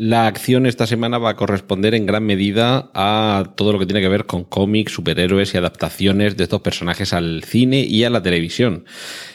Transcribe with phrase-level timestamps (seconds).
[0.00, 4.00] La acción esta semana va a corresponder en gran medida a todo lo que tiene
[4.00, 8.22] que ver con cómics, superhéroes y adaptaciones de estos personajes al cine y a la
[8.22, 8.84] televisión.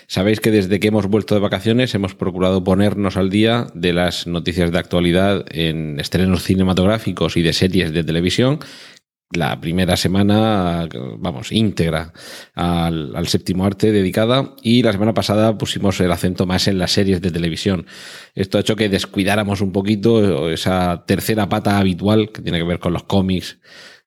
[0.07, 4.25] Sabéis que desde que hemos vuelto de vacaciones hemos procurado ponernos al día de las
[4.25, 8.59] noticias de actualidad en estrenos cinematográficos y de series de televisión
[9.35, 10.87] la primera semana,
[11.17, 12.13] vamos, íntegra
[12.55, 17.21] al, séptimo arte dedicada y la semana pasada pusimos el acento más en las series
[17.21, 17.85] de televisión.
[18.35, 22.79] Esto ha hecho que descuidáramos un poquito esa tercera pata habitual que tiene que ver
[22.79, 23.59] con los cómics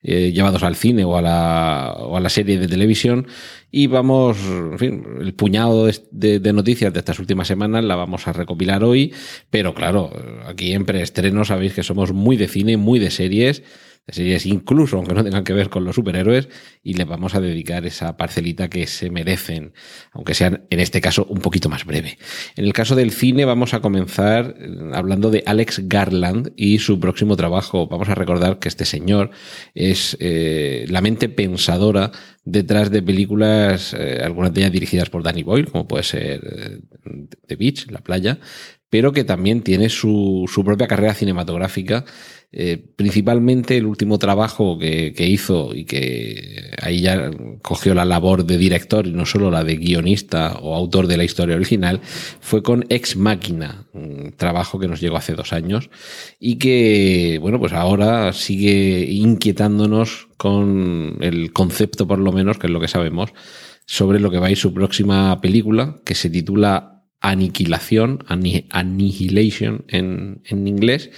[0.09, 3.27] eh, llevados al cine o a, la, o a la serie de televisión.
[3.73, 8.29] Y vamos, en fin, el puñado de, de, noticias de estas últimas semanas la vamos
[8.29, 9.13] a recopilar hoy,
[9.51, 10.13] pero claro,
[10.47, 13.65] aquí en preestreno sabéis que somos muy de cine, muy de series
[14.09, 16.49] series incluso aunque no tengan que ver con los superhéroes
[16.83, 19.73] y les vamos a dedicar esa parcelita que se merecen,
[20.13, 22.19] aunque sean en este caso un poquito más breve.
[22.55, 27.01] En el caso del cine vamos a comenzar eh, hablando de Alex Garland y su
[27.01, 27.89] próximo trabajo.
[27.89, 29.31] Vamos a recordar que este señor
[29.75, 32.13] es eh, la mente pensadora
[32.45, 36.81] detrás de películas, eh, algunas de ellas dirigidas por Danny Boyle, como puede ser
[37.49, 38.39] The Beach, La Playa,
[38.89, 42.05] pero que también tiene su, su propia carrera cinematográfica
[42.53, 47.31] eh, principalmente el último trabajo que, que, hizo y que ahí ya
[47.61, 51.25] cogió la labor de director y no solo la de guionista o autor de la
[51.25, 52.01] historia original,
[52.41, 55.91] fue con Ex Máquina, un trabajo que nos llegó hace dos años
[56.39, 62.73] y que, bueno, pues ahora sigue inquietándonos con el concepto, por lo menos, que es
[62.73, 63.35] lo que sabemos,
[63.87, 66.96] sobre lo que va a ir su próxima película, que se titula
[67.31, 71.11] aniquilación, annihilation en, en, inglés,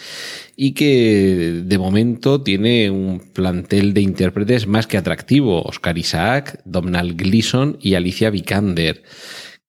[0.56, 5.62] y que de momento tiene un plantel de intérpretes más que atractivo.
[5.62, 9.02] Oscar Isaac, Domhnall Gleeson y Alicia Vikander.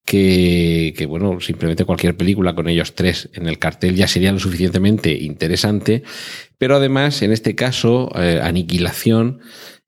[0.05, 4.39] Que, que, bueno, simplemente cualquier película con ellos tres en el cartel ya sería lo
[4.39, 6.01] suficientemente interesante,
[6.57, 9.41] pero además, en este caso, eh, Aniquilación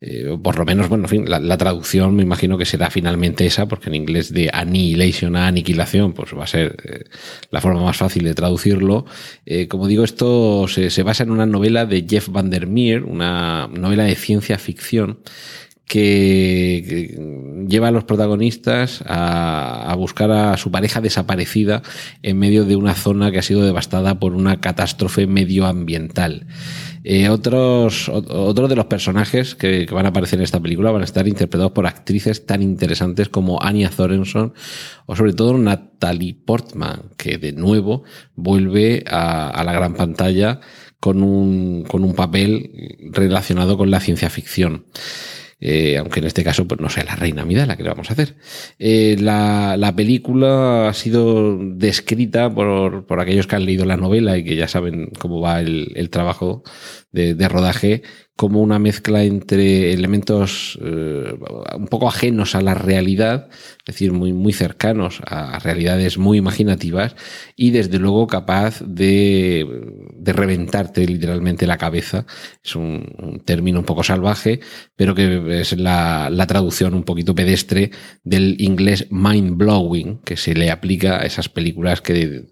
[0.03, 3.67] eh, por lo menos, bueno, en fin, la, traducción me imagino que será finalmente esa,
[3.67, 7.03] porque en inglés de annihilation a aniquilación, pues va a ser eh,
[7.51, 9.05] la forma más fácil de traducirlo.
[9.45, 14.15] Eh, como digo, esto se, basa en una novela de Jeff Vandermeer, una novela de
[14.15, 15.19] ciencia ficción,
[15.85, 21.83] que, que lleva a los protagonistas a, a buscar a su pareja desaparecida
[22.23, 26.47] en medio de una zona que ha sido devastada por una catástrofe medioambiental.
[27.03, 31.05] Eh, otros, otros de los personajes que, van a aparecer en esta película van a
[31.05, 34.53] estar interpretados por actrices tan interesantes como Anya Thorenson
[35.07, 38.03] o sobre todo Natalie Portman, que de nuevo
[38.35, 40.59] vuelve a, a la gran pantalla
[40.99, 44.85] con un, con un papel relacionado con la ciencia ficción.
[45.63, 48.09] Eh, aunque en este caso pues no sea la reina mida la que le vamos
[48.09, 48.35] a hacer.
[48.79, 54.39] Eh, la, la, película ha sido descrita por, por, aquellos que han leído la novela
[54.39, 56.63] y que ya saben cómo va el, trabajo
[57.11, 58.01] de, rodaje
[58.41, 61.31] como una mezcla entre elementos eh,
[61.75, 67.15] un poco ajenos a la realidad, es decir, muy, muy cercanos a, realidades muy imaginativas
[67.55, 69.67] y desde luego capaz de,
[70.15, 72.25] de reventarte literalmente la cabeza.
[72.63, 74.59] Es un, un, término un poco salvaje,
[74.95, 77.91] pero que es la, la traducción un poquito pedestre
[78.23, 82.47] del inglés mind blowing que se le aplica a esas películas que,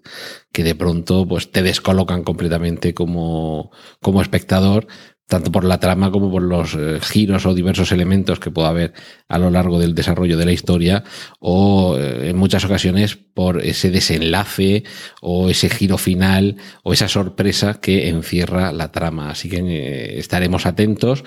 [0.52, 4.86] que de pronto pues te descolocan completamente como, como espectador
[5.30, 8.92] tanto por la trama como por los eh, giros o diversos elementos que pueda haber
[9.28, 11.04] a lo largo del desarrollo de la historia
[11.38, 14.82] o eh, en muchas ocasiones por ese desenlace
[15.22, 19.30] o ese giro final o esa sorpresa que encierra la trama.
[19.30, 21.22] Así que eh, estaremos atentos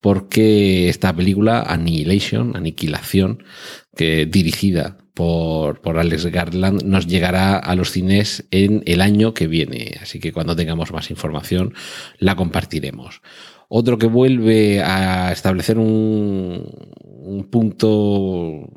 [0.00, 3.42] porque esta película Annihilation, Aniquilación,
[3.96, 9.48] que dirigida por, por Alex Garland nos llegará a los cines en el año que
[9.48, 9.96] viene.
[10.00, 11.74] Así que cuando tengamos más información
[12.20, 13.20] la compartiremos.
[13.68, 16.64] Otro que vuelve a establecer un,
[17.00, 18.70] un punto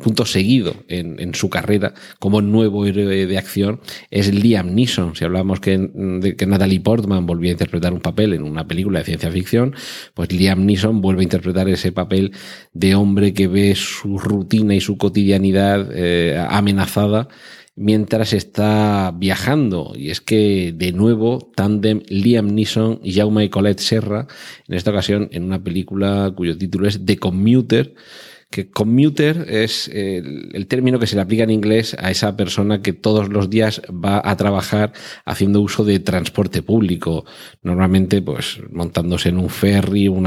[0.00, 3.80] punto seguido en, en, su carrera como nuevo héroe de acción
[4.10, 5.14] es Liam Neeson.
[5.14, 9.00] Si hablamos que, de que Natalie Portman volvía a interpretar un papel en una película
[9.00, 9.74] de ciencia ficción,
[10.14, 12.32] pues Liam Neeson vuelve a interpretar ese papel
[12.72, 17.28] de hombre que ve su rutina y su cotidianidad eh, amenazada
[17.76, 19.92] mientras está viajando.
[19.96, 24.26] Y es que, de nuevo, tandem Liam Neeson y Jaume Colette Serra,
[24.68, 27.94] en esta ocasión en una película cuyo título es The Commuter,
[28.50, 32.92] que commuter es el, término que se le aplica en inglés a esa persona que
[32.92, 34.92] todos los días va a trabajar
[35.24, 37.24] haciendo uso de transporte público,
[37.62, 40.26] normalmente pues montándose en un ferry, un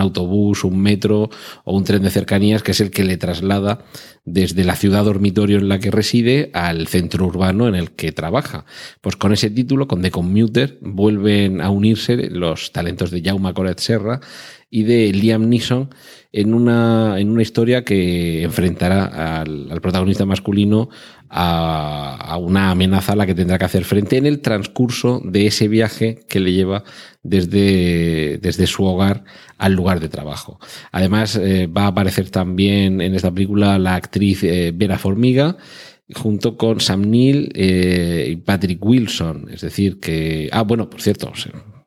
[0.00, 1.28] autobús, un metro
[1.64, 3.84] o un tren de cercanías que es el que le traslada
[4.24, 8.64] desde la ciudad dormitorio en la que reside al centro urbano en el que trabaja.
[9.00, 13.80] Pues con ese título, con The Commuter, vuelven a unirse los talentos de Jaume Coret
[13.80, 14.20] Serra
[14.70, 15.90] y de Liam Neeson
[16.36, 20.88] en una, en una historia que enfrentará al, protagonista masculino
[21.30, 25.68] a, una amenaza a la que tendrá que hacer frente en el transcurso de ese
[25.68, 26.82] viaje que le lleva
[27.22, 29.22] desde, desde su hogar
[29.58, 30.58] al lugar de trabajo.
[30.90, 35.56] Además, eh, va a aparecer también en esta película la actriz eh, Vera Formiga,
[36.16, 39.50] junto con Sam Neill eh, y Patrick Wilson.
[39.52, 40.48] Es decir, que.
[40.50, 41.32] Ah, bueno, por cierto,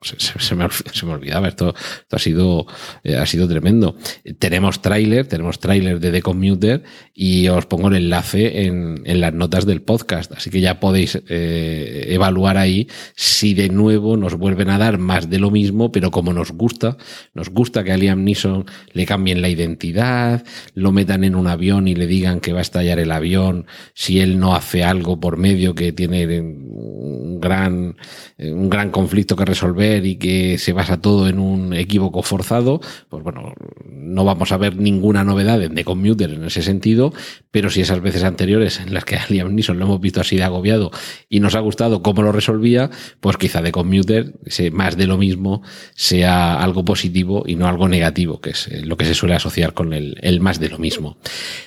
[0.01, 0.65] se, me,
[1.11, 1.73] olvidaba, esto,
[2.11, 2.67] ha, sido,
[3.03, 3.95] eh, ha sido tremendo.
[4.37, 6.83] Tenemos tráiler, tenemos tráiler de The Commuter
[7.13, 11.21] y os pongo el enlace en, en las notas del podcast, así que ya podéis
[11.27, 16.11] eh, evaluar ahí si de nuevo nos vuelven a dar más de lo mismo, pero
[16.11, 16.97] como nos gusta,
[17.33, 20.43] nos gusta que a Liam Neeson le cambien la identidad,
[20.75, 23.65] lo metan en un avión y le digan que va a estallar el avión
[23.95, 27.95] si él no hace algo por medio que tiene un gran,
[28.37, 33.23] un gran conflicto que resolver y que se basa todo en un equívoco forzado, pues
[33.23, 33.53] bueno,
[33.85, 37.13] no vamos a ver ninguna novedad en The Commuter en ese sentido,
[37.51, 40.37] pero si esas veces anteriores en las que a Liam Neeson lo hemos visto así
[40.37, 40.91] de agobiado
[41.29, 42.89] y nos ha gustado cómo lo resolvía,
[43.19, 44.33] pues quizá The Commuter,
[44.71, 45.61] más de lo mismo,
[45.95, 49.93] sea algo positivo y no algo negativo, que es lo que se suele asociar con
[49.93, 51.17] el, el más de lo mismo.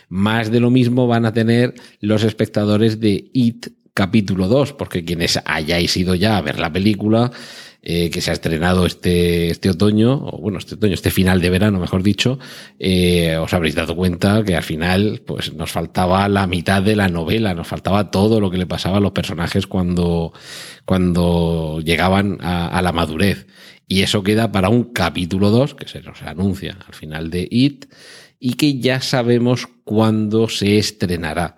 [0.08, 5.40] Más de lo mismo van a tener los espectadores de It capítulo 2, porque quienes
[5.44, 7.30] hayáis ido ya a ver la película,
[7.82, 11.48] eh, que se ha estrenado este, este otoño, o bueno, este otoño, este final de
[11.48, 12.38] verano, mejor dicho,
[12.78, 17.08] eh, os habréis dado cuenta que al final, pues nos faltaba la mitad de la
[17.08, 20.34] novela, nos faltaba todo lo que le pasaba a los personajes cuando,
[20.84, 23.46] cuando llegaban a, a la madurez.
[23.88, 27.86] Y eso queda para un capítulo 2, que se nos anuncia al final de It,
[28.38, 31.56] y que ya sabemos cuándo se estrenará.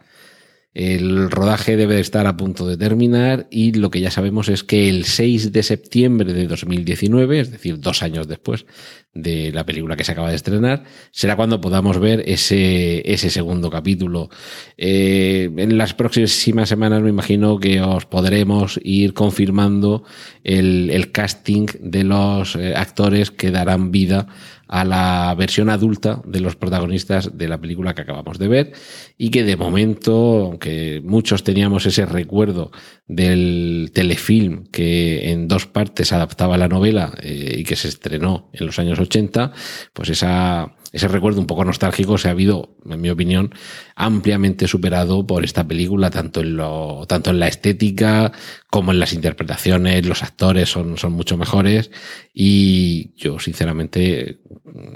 [0.74, 4.88] El rodaje debe estar a punto de terminar y lo que ya sabemos es que
[4.88, 8.64] el 6 de septiembre de 2019, es decir, dos años después
[9.12, 13.68] de la película que se acaba de estrenar, será cuando podamos ver ese, ese segundo
[13.68, 14.30] capítulo.
[14.78, 20.04] Eh, en las próximas semanas me imagino que os podremos ir confirmando
[20.42, 24.26] el, el casting de los eh, actores que darán vida
[24.72, 28.72] a la versión adulta de los protagonistas de la película que acabamos de ver
[29.18, 32.70] y que de momento, aunque muchos teníamos ese recuerdo
[33.06, 38.64] del telefilm que en dos partes adaptaba la novela eh, y que se estrenó en
[38.64, 39.52] los años 80,
[39.92, 43.54] pues esa ese recuerdo un poco nostálgico se ha habido, en mi opinión,
[43.96, 48.32] ampliamente superado por esta película, tanto en lo, tanto en la estética
[48.70, 51.90] como en las interpretaciones, los actores son, son mucho mejores.
[52.34, 54.40] Y yo, sinceramente,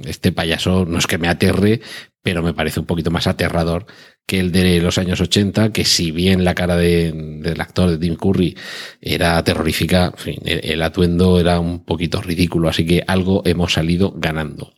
[0.05, 1.81] este payaso no es que me aterre,
[2.23, 3.87] pero me parece un poquito más aterrador
[4.27, 7.99] que el de los años 80, que si bien la cara de, del actor de
[7.99, 8.57] Tim Curry
[9.01, 10.13] era terrorífica,
[10.45, 14.75] el atuendo era un poquito ridículo, así que algo hemos salido ganando.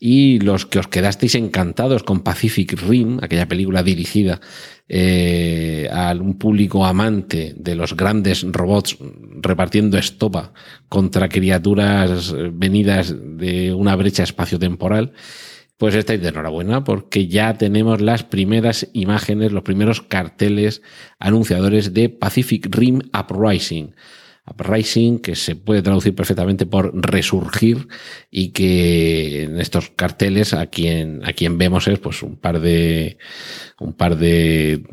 [0.00, 4.40] Y los que os quedasteis encantados con Pacific Rim, aquella película dirigida
[4.88, 8.96] eh, a un público amante de los grandes robots
[9.40, 10.52] repartiendo estopa
[10.88, 15.12] contra criaturas venidas de una brecha espaciotemporal,
[15.80, 20.82] pues estáis de enhorabuena porque ya tenemos las primeras imágenes, los primeros carteles
[21.18, 23.94] anunciadores de Pacific Rim Uprising.
[24.46, 27.88] Uprising, que se puede traducir perfectamente por resurgir
[28.30, 33.16] y que en estos carteles a quien, a quien vemos es pues un par de,
[33.78, 34.84] un par de,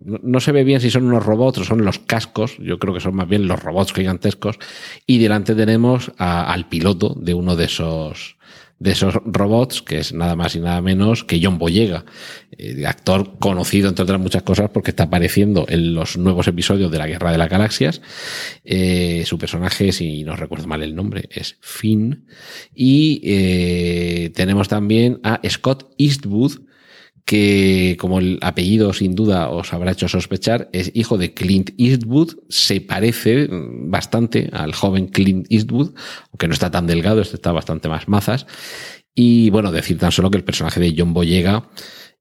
[0.00, 3.00] no, se ve bien si son unos robots o son los cascos, yo creo que
[3.00, 4.58] son más bien los robots gigantescos
[5.06, 8.33] y delante tenemos al piloto de uno de esos,
[8.78, 12.04] de esos robots, que es nada más y nada menos que John Boyega,
[12.52, 16.98] eh, actor conocido entre otras muchas cosas porque está apareciendo en los nuevos episodios de
[16.98, 18.02] la Guerra de las Galaxias.
[18.64, 22.26] Eh, su personaje, si no recuerdo mal el nombre, es Finn.
[22.74, 26.60] Y eh, tenemos también a Scott Eastwood,
[27.24, 32.34] que como el apellido sin duda os habrá hecho sospechar, es hijo de Clint Eastwood,
[32.48, 35.94] se parece bastante al joven Clint Eastwood,
[36.30, 38.46] aunque no está tan delgado, este está bastante más mazas.
[39.14, 41.70] Y bueno, decir tan solo que el personaje de John Boyega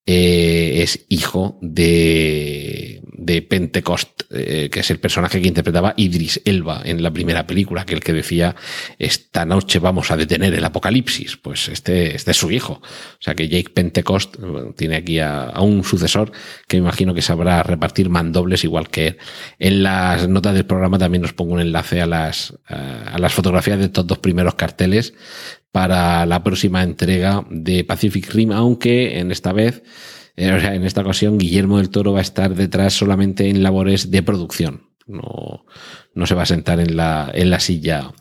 [0.05, 6.81] eh, es hijo de, de Pentecost, eh, que es el personaje que interpretaba Idris Elba
[6.83, 8.53] en la primera película, que el que decía,
[8.99, 11.37] esta noche vamos a detener el apocalipsis.
[11.37, 12.81] Pues este, este es su hijo.
[12.83, 14.35] O sea que Jake Pentecost
[14.75, 16.33] tiene aquí a, a, un sucesor
[16.67, 19.17] que me imagino que sabrá repartir mandobles igual que él.
[19.57, 23.79] En las notas del programa también os pongo un enlace a las, a las fotografías
[23.79, 25.13] de estos dos primeros carteles
[25.73, 29.81] para la próxima entrega de Pacific Rim, aunque en esta vez,
[30.35, 34.21] eh, en esta ocasión, Guillermo del Toro va a estar detrás solamente en labores de
[34.21, 34.83] producción.
[35.07, 35.65] No,
[36.13, 38.13] no se va a sentar en la, en la silla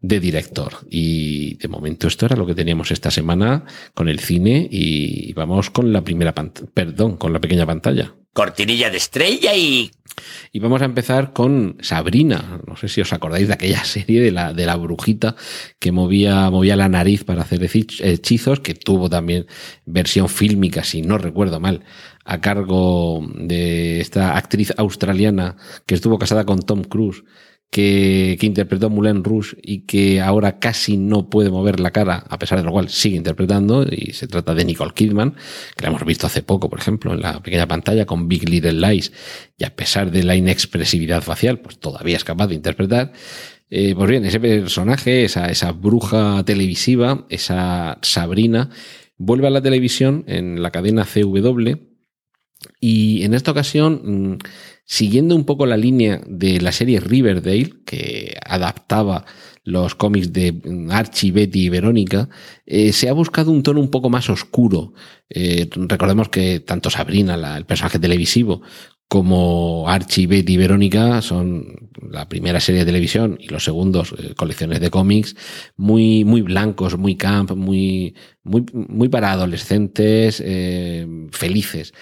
[0.00, 0.78] de director.
[0.88, 5.68] Y de momento esto era lo que teníamos esta semana con el cine y vamos
[5.68, 8.14] con la primera pantalla, perdón, con la pequeña pantalla.
[8.32, 9.90] Cortinilla de estrella y
[10.52, 12.60] y vamos a empezar con Sabrina.
[12.66, 15.36] No sé si os acordáis de aquella serie de la, de la brujita
[15.78, 19.46] que movía, movía la nariz para hacer hechizos, que tuvo también
[19.84, 21.84] versión fílmica, si no recuerdo mal,
[22.24, 25.56] a cargo de esta actriz australiana
[25.86, 27.22] que estuvo casada con Tom Cruise
[27.70, 32.58] que, interpretó Moulin Rouge y que ahora casi no puede mover la cara, a pesar
[32.58, 35.34] de lo cual sigue interpretando, y se trata de Nicole Kidman,
[35.76, 38.74] que la hemos visto hace poco, por ejemplo, en la pequeña pantalla con Big Little
[38.74, 39.12] Lies,
[39.58, 43.12] y a pesar de la inexpresividad facial, pues todavía es capaz de interpretar.
[43.70, 48.70] Eh, pues bien, ese personaje, esa, esa bruja televisiva, esa Sabrina,
[49.16, 51.72] vuelve a la televisión en la cadena CW,
[52.80, 54.38] y en esta ocasión mm,
[54.84, 59.24] siguiendo un poco la línea de la serie Riverdale, que adaptaba
[59.64, 60.60] los cómics de
[60.90, 62.28] Archie, Betty y Verónica,
[62.66, 64.92] eh, se ha buscado un tono un poco más oscuro.
[65.30, 68.60] Eh, recordemos que tanto Sabrina, el personaje televisivo,
[69.08, 74.34] como Archie, Betty y Verónica son la primera serie de televisión y los segundos eh,
[74.34, 75.36] colecciones de cómics
[75.76, 80.42] muy, muy blancos, muy camp, muy, muy, muy para adolescentes
[81.30, 81.94] felices.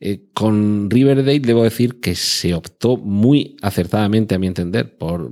[0.00, 5.30] Eh, con Riverdale debo decir que se optó muy acertadamente, a mi entender, por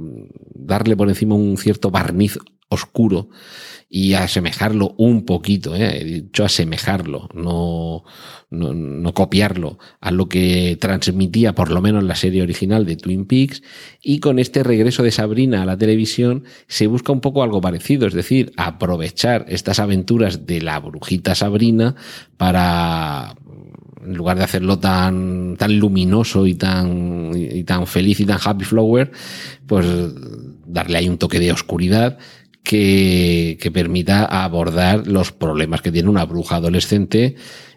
[0.55, 3.29] darle por encima un cierto barniz oscuro
[3.89, 6.01] y asemejarlo un poquito, ¿eh?
[6.01, 8.03] he dicho asemejarlo, no,
[8.51, 13.27] no, no, copiarlo a lo que transmitía por lo menos la serie original de Twin
[13.27, 13.63] Peaks
[14.03, 18.09] y con este regreso de Sabrina a la televisión se busca un poco algo parecido,
[18.09, 21.95] es decir, aprovechar estas aventuras de la brujita Sabrina
[22.37, 23.37] para
[24.05, 28.65] en lugar de hacerlo tan, tan luminoso y tan, y tan feliz y tan happy
[28.65, 29.11] flower,
[29.67, 29.87] pues
[30.67, 32.19] darle ahí un toque de oscuridad
[32.63, 37.37] que, que permita abordar los problemas que tiene una bruja adolescente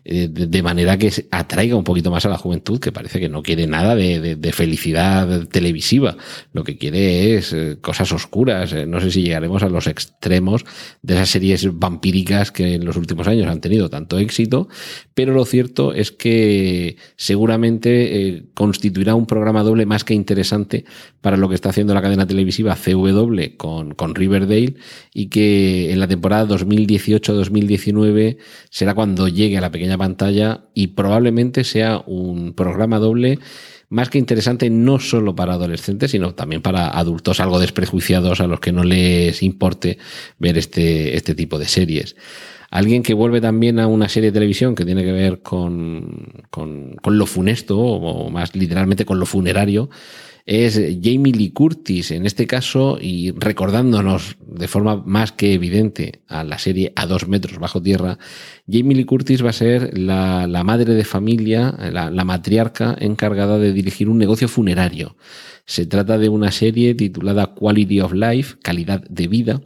[0.10, 3.68] de manera que atraiga un poquito más a la juventud, que parece que no quiere
[3.68, 6.18] nada de, de, felicidad televisiva,
[6.52, 8.74] lo que quiere es eh, cosas oscuras.
[8.74, 10.66] Eh, no sé si llegaremos a los extremos
[11.04, 14.68] de esas series vampíricas que en los últimos años han tenido tanto éxito,
[15.14, 20.86] pero lo cierto es que seguramente constituirá un programa doble más que interesante
[21.22, 24.76] para lo que está haciendo la cadena televisiva CW con, con Riverdale
[25.14, 28.38] y que en la temporada 2018-2019
[28.70, 33.38] será cuando llegue a la pequeña pantalla y probablemente sea un programa doble
[33.90, 38.60] más que interesante no solo para adolescentes, sino también para adultos algo desprejuiciados a los
[38.60, 39.98] que no les importe
[40.38, 42.16] ver este, este tipo de series.
[42.70, 46.96] Alguien que vuelve también a una serie de televisión que tiene que ver con, con,
[47.02, 49.90] con lo funesto, o más literalmente con lo funerario,
[50.50, 56.44] es Jamie Lee Curtis, en este caso, y recordándonos de forma más que evidente a
[56.44, 58.18] la serie A dos metros bajo tierra,
[58.68, 63.60] Jamie Lee Curtis va a ser la, la madre de familia, la, la matriarca encargada
[63.60, 65.16] de dirigir un negocio funerario.
[65.68, 69.62] Se trata de una serie titulada Quality of Life, calidad de vida,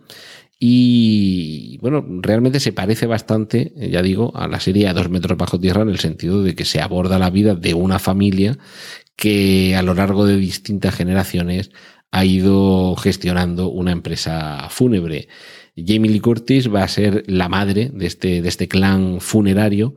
[0.65, 5.59] y bueno, realmente se parece bastante, ya digo, a la serie A dos metros bajo
[5.59, 8.57] tierra en el sentido de que se aborda la vida de una familia
[9.15, 11.72] que a lo largo de distintas generaciones
[12.12, 15.27] ha ido gestionando una empresa fúnebre.
[15.75, 19.96] Jamie Lee Curtis va a ser la madre de este, de este clan funerario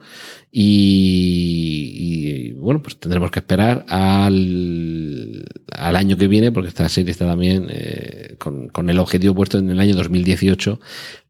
[0.52, 7.26] y, bueno, pues tendremos que esperar al, al año que viene, porque esta serie está
[7.26, 10.80] también eh, con, con, el objetivo puesto en el año 2018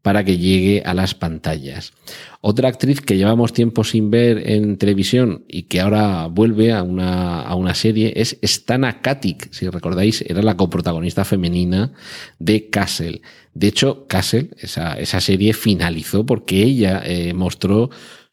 [0.01, 1.91] para que llegue a las pantallas.
[2.39, 7.41] Otra actriz que llevamos tiempo sin ver en televisión y que ahora vuelve a una,
[7.41, 11.91] a una serie es Stana Katic, si recordáis, era la coprotagonista femenina
[12.39, 13.21] de Castle.
[13.53, 17.89] De hecho, Castle, esa, esa serie finalizó porque ella eh, mostró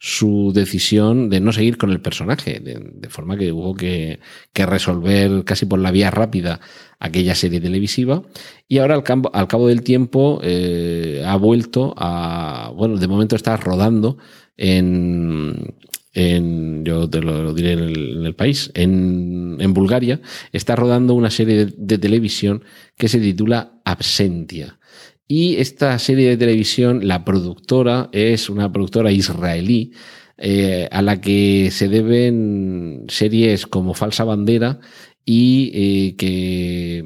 [0.07, 4.21] su decisión de no seguir con el personaje, de, de forma que hubo que,
[4.55, 6.61] resolver casi por la vía rápida
[6.99, 8.23] aquella serie televisiva
[8.69, 13.35] y ahora al, campo, al cabo del tiempo eh, ha vuelto a, bueno, de momento
[13.35, 14.19] está rodando
[14.59, 15.75] en,
[16.13, 20.21] en, yo te lo, diré en el, país, en, en, Bulgaria,
[20.53, 22.63] está rodando una serie de, televisión
[22.99, 24.79] que se titula Absentia.
[25.27, 29.93] Y esta serie de televisión, la productora es una productora israelí
[30.37, 34.81] eh, a la que se deben series como Falsa Bandera
[35.25, 37.03] y eh, que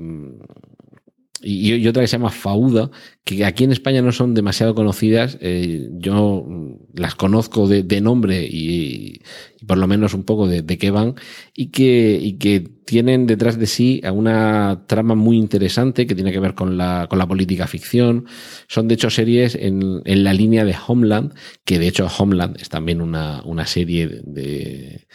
[1.43, 2.91] y, otra que se llama Fauda,
[3.25, 5.39] que aquí en España no son demasiado conocidas.
[5.41, 6.47] Eh, yo
[6.95, 9.21] las conozco de, nombre y,
[9.67, 11.15] por lo menos un poco de, qué van,
[11.55, 16.41] y que, y que tienen detrás de sí una trama muy interesante que tiene que
[16.41, 18.27] ver con la, con la política ficción.
[18.67, 22.69] Son de hecho series en, en la línea de Homeland, que de hecho Homeland es
[22.69, 25.07] también una, una serie de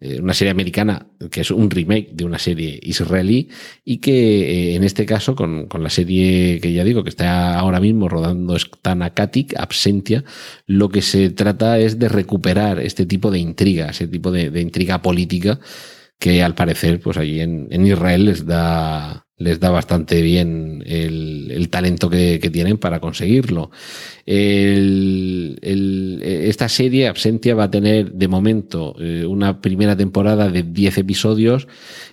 [0.00, 3.48] eh, una serie americana que es un remake de una serie israelí
[3.84, 7.80] y que eh, en este caso con, la serie que ya digo que está ahora
[7.80, 10.24] mismo rodando Stanakatic, Absentia,
[10.66, 15.00] lo que se trata es de recuperar este tipo de intriga, ese tipo de, intriga
[15.00, 15.60] política
[16.18, 21.68] que al parecer pues allí en, en Israel les da les da bastante bien el,
[21.68, 23.72] talento que, tienen para conseguirlo.
[24.26, 25.58] esta
[26.68, 31.66] serie, Absentia, va a tener de momento eh, una primera temporada de 10 episodios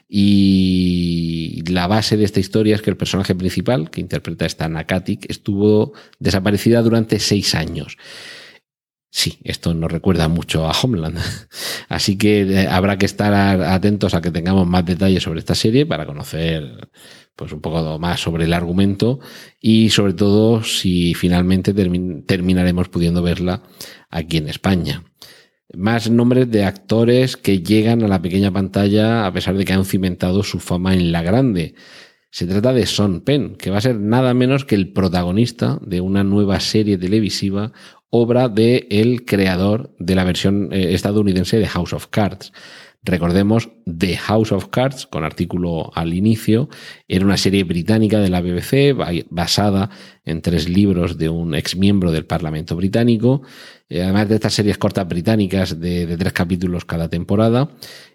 [0.10, 5.30] y la base de esta historia es que el personaje principal, que interpreta esta Nakatik,
[5.30, 7.98] estuvo desaparecida durante seis años.
[9.14, 11.20] Sí, esto nos recuerda mucho a Homeland.
[11.90, 15.86] Así que eh, habrá que estar atentos a que tengamos más detalles sobre esta serie
[15.86, 16.90] para conocer
[17.36, 19.20] pues un poco más sobre el argumento
[19.60, 23.64] y sobre todo si finalmente terminaremos pudiendo verla
[24.10, 25.04] aquí en España.
[25.74, 29.86] Más nombres de actores que llegan a la pequeña pantalla a pesar de que han
[29.86, 31.76] cimentado su fama en la grande.
[32.30, 36.00] Se trata de Son Penn, que va a ser nada menos que el protagonista de
[36.00, 37.74] una nueva serie televisiva
[38.12, 42.54] obra de el creador de la versión eh, estadounidense de House of Cards.
[43.04, 46.70] Recordemos The House of Cards, con artículo al inicio,
[47.08, 48.96] era una serie británica de la BBC
[49.32, 49.90] basada
[50.24, 53.42] en tres libros de un ex miembro del Parlamento británico,
[53.90, 57.72] eh, además de estas series cortas británicas de, de tres capítulos cada temporada.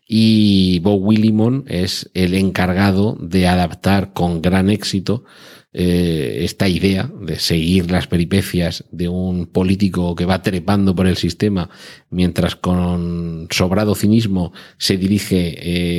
[0.07, 5.25] Y Bob Willimon es el encargado de adaptar con gran éxito
[5.73, 11.17] eh, esta idea de seguir las peripecias de un político que va trepando por el
[11.17, 11.69] sistema
[12.09, 15.55] mientras con sobrado cinismo se dirige,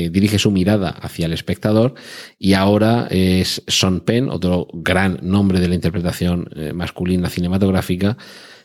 [0.06, 1.94] eh, dirige su mirada hacia el espectador
[2.40, 8.18] y ahora es Son Penn, otro gran nombre de la interpretación eh, masculina cinematográfica,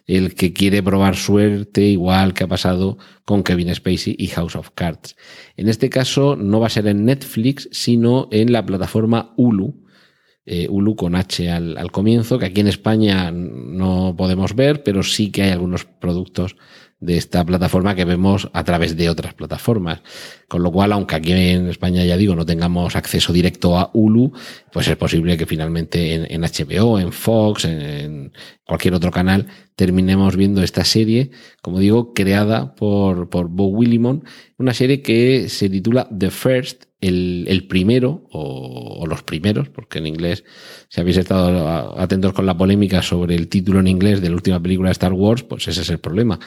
[0.06, 4.70] el que quiere probar suerte, igual que ha pasado con Kevin Spacey y House of
[4.74, 5.16] Cards.
[5.56, 9.81] En este caso no va a ser en Netflix, sino en la plataforma Hulu,
[10.44, 15.02] eh, Ulu con H al, al, comienzo, que aquí en España no podemos ver, pero
[15.02, 16.56] sí que hay algunos productos
[17.02, 20.02] de esta plataforma que vemos a través de otras plataformas.
[20.46, 24.32] Con lo cual, aunque aquí en España, ya digo, no tengamos acceso directo a Hulu,
[24.72, 28.32] pues es posible que finalmente en, en HBO, en Fox, en,
[28.64, 34.24] cualquier otro canal, terminemos viendo esta serie, como digo, creada por, por Bo Willimon,
[34.56, 40.06] una serie que se titula The First, el, primero, o, o, los primeros, porque en
[40.06, 40.44] inglés,
[40.88, 44.62] si habéis estado atentos con la polémica sobre el título en inglés de la última
[44.62, 46.38] película de Star Wars, pues ese es el problema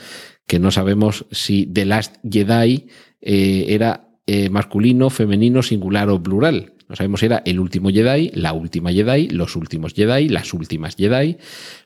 [0.47, 2.87] que no sabemos si The Last Jedi
[3.21, 6.73] eh, era eh, masculino, femenino, singular o plural.
[6.87, 10.95] No sabemos si era el último Jedi, la última Jedi, los últimos Jedi, las últimas
[10.95, 11.37] Jedi.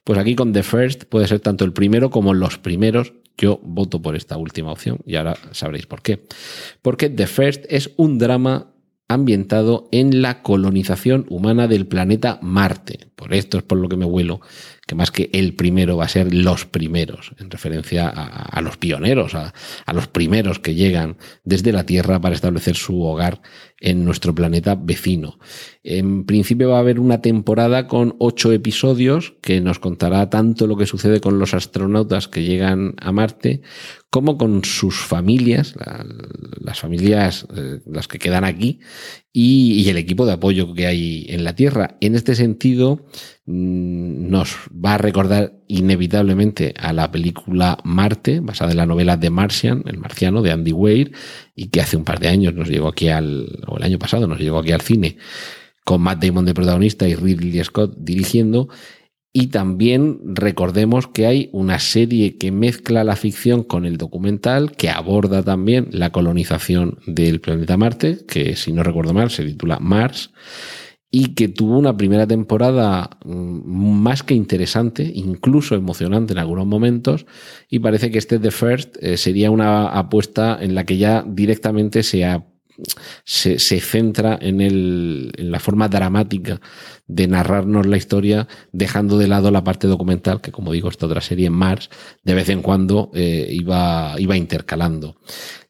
[0.03, 3.13] Pues aquí con The First puede ser tanto el primero como los primeros.
[3.39, 6.27] Yo voto por esta última opción y ahora sabréis por qué.
[6.81, 8.73] Porque The First es un drama
[9.07, 13.07] ambientado en la colonización humana del planeta Marte.
[13.15, 14.39] Por esto es por lo que me vuelo
[14.89, 19.35] que más que el primero va a ser los primeros, en referencia a, los pioneros,
[19.35, 19.53] a,
[19.93, 23.39] los primeros que llegan desde la Tierra para establecer su hogar
[23.79, 25.39] en nuestro planeta vecino.
[25.83, 30.77] En principio va a haber una temporada con ocho episodios que nos contará tanto lo
[30.77, 33.61] que sucede con los astronautas que llegan a Marte
[34.09, 35.75] como con sus familias,
[36.59, 38.79] las familias, eh, las que quedan aquí,
[39.31, 41.97] y, el equipo de apoyo que hay en la Tierra.
[42.01, 43.05] En este sentido,
[43.45, 49.29] mm, nos va a recordar inevitablemente a la película Marte, basada en la novela de
[49.29, 51.11] Martian, el marciano, de Andy Weir,
[51.55, 54.27] y que hace un par de años nos llegó aquí al, o el año pasado
[54.27, 55.17] nos llegó aquí al cine,
[55.85, 58.67] con Matt Damon de protagonista y Ridley Scott dirigiendo,
[59.31, 64.89] y también recordemos que hay una serie que mezcla la ficción con el documental, que
[64.89, 70.31] aborda también la colonización del planeta Marte, que si no recuerdo mal se titula Mars,
[71.11, 73.31] y que tuvo una primera temporada mm,
[74.01, 77.25] más que interesante, incluso emocionante en algunos momentos,
[77.69, 82.03] y parece que este The First eh, sería una apuesta en la que ya directamente
[82.03, 82.23] se,
[83.23, 86.61] se, centra en, el, en la forma dramática
[87.07, 91.21] de narrarnos la historia, dejando de lado la parte documental, que como digo, esta otra
[91.21, 91.89] serie en Mars,
[92.23, 95.15] de vez en cuando eh, iba, iba intercalando.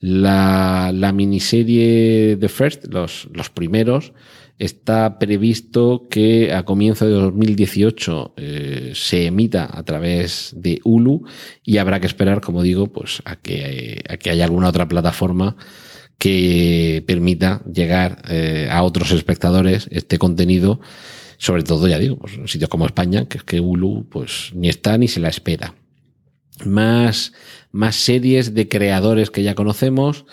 [0.02, 4.12] La, la miniserie The First, los, los primeros,
[4.60, 11.24] Está previsto que a comienzo de 2018 eh, se emita a través de Hulu
[11.63, 15.56] y habrá que esperar, como digo, pues a que, a que haya alguna otra plataforma
[16.17, 20.82] que permita llegar eh, a otros espectadores este contenido,
[21.38, 24.67] sobre todo, ya digo, pues, en sitios como España, que es que Hulu pues ni
[24.67, 25.74] está ni se la espera.
[26.65, 27.32] Más,
[27.72, 30.26] más series de creadores que ya conocemos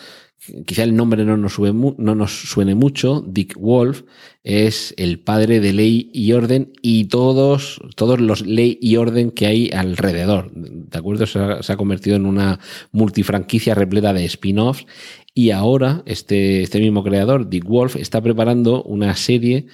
[0.67, 4.03] quizá el nombre no nos, no nos suene mucho, Dick Wolf
[4.45, 9.47] es el padre de ley y orden y todos, todos los ley y orden que
[9.47, 10.53] hay alrededor.
[10.53, 11.27] ¿De acuerdo?
[11.27, 12.61] Se ha, se ha convertido en una
[12.93, 14.87] multifranquicia repleta de spin-offs
[15.35, 19.67] y ahora este, este mismo creador, Dick Wolf, está preparando una serie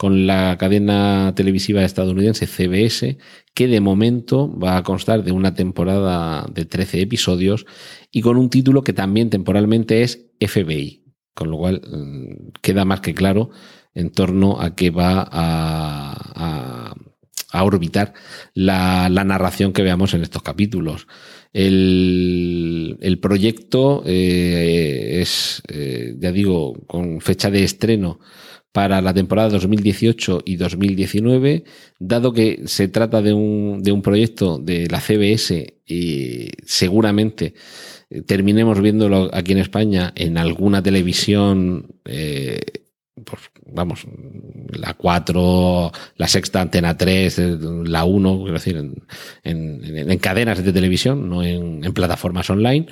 [0.00, 3.18] con la cadena televisiva estadounidense CBS,
[3.52, 7.66] que de momento va a constar de una temporada de 13 episodios
[8.10, 13.02] y con un título que también temporalmente es FBI, con lo cual mm, queda más
[13.02, 13.50] que claro
[13.92, 16.94] en torno a qué va a,
[17.52, 18.14] a, orbitar
[18.54, 21.08] la, la, narración que veamos en estos capítulos.
[21.52, 28.18] El, el proyecto eh, es, eh, ya digo, con fecha de estreno
[28.72, 31.64] para la temporada 2018 y 2019,
[31.98, 37.54] dado que se trata de un, de un proyecto de la CBS y seguramente
[38.10, 42.60] eh, terminemos viéndolo aquí en España en alguna televisión, eh,
[43.24, 44.06] pues vamos,
[44.68, 48.94] la 4, la sexta antena 3, eh, la 1, quiero decir, en,
[49.42, 52.86] en, en cadenas de televisión, no en, en plataformas online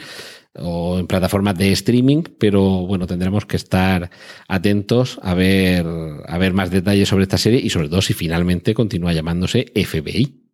[0.54, 4.10] o en plataformas de streaming, pero bueno, tendremos que estar
[4.48, 5.86] atentos a ver,
[6.26, 10.48] a ver más detalles sobre esta serie y sobre todo si finalmente continúa llamándose FBI.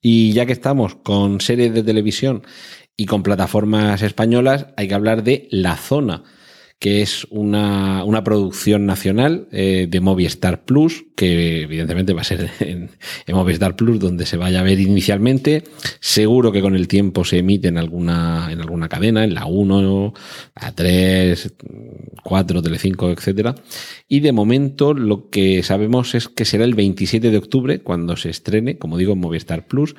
[0.00, 2.42] Y ya que estamos con series de televisión
[2.96, 6.24] y con plataformas españolas, hay que hablar de La Zona
[6.84, 12.50] que es una, una producción nacional eh, de Movistar Plus, que evidentemente va a ser
[12.60, 12.90] en,
[13.28, 15.64] Movistar Plus donde se vaya a ver inicialmente.
[16.00, 20.12] Seguro que con el tiempo se emite en alguna, en alguna cadena, en la 1,
[20.60, 21.54] la 3,
[22.22, 23.54] 4, Telecinco, etcétera.
[24.06, 28.28] Y de momento lo que sabemos es que será el 27 de octubre cuando se
[28.28, 29.96] estrene, como digo, en Movistar Plus.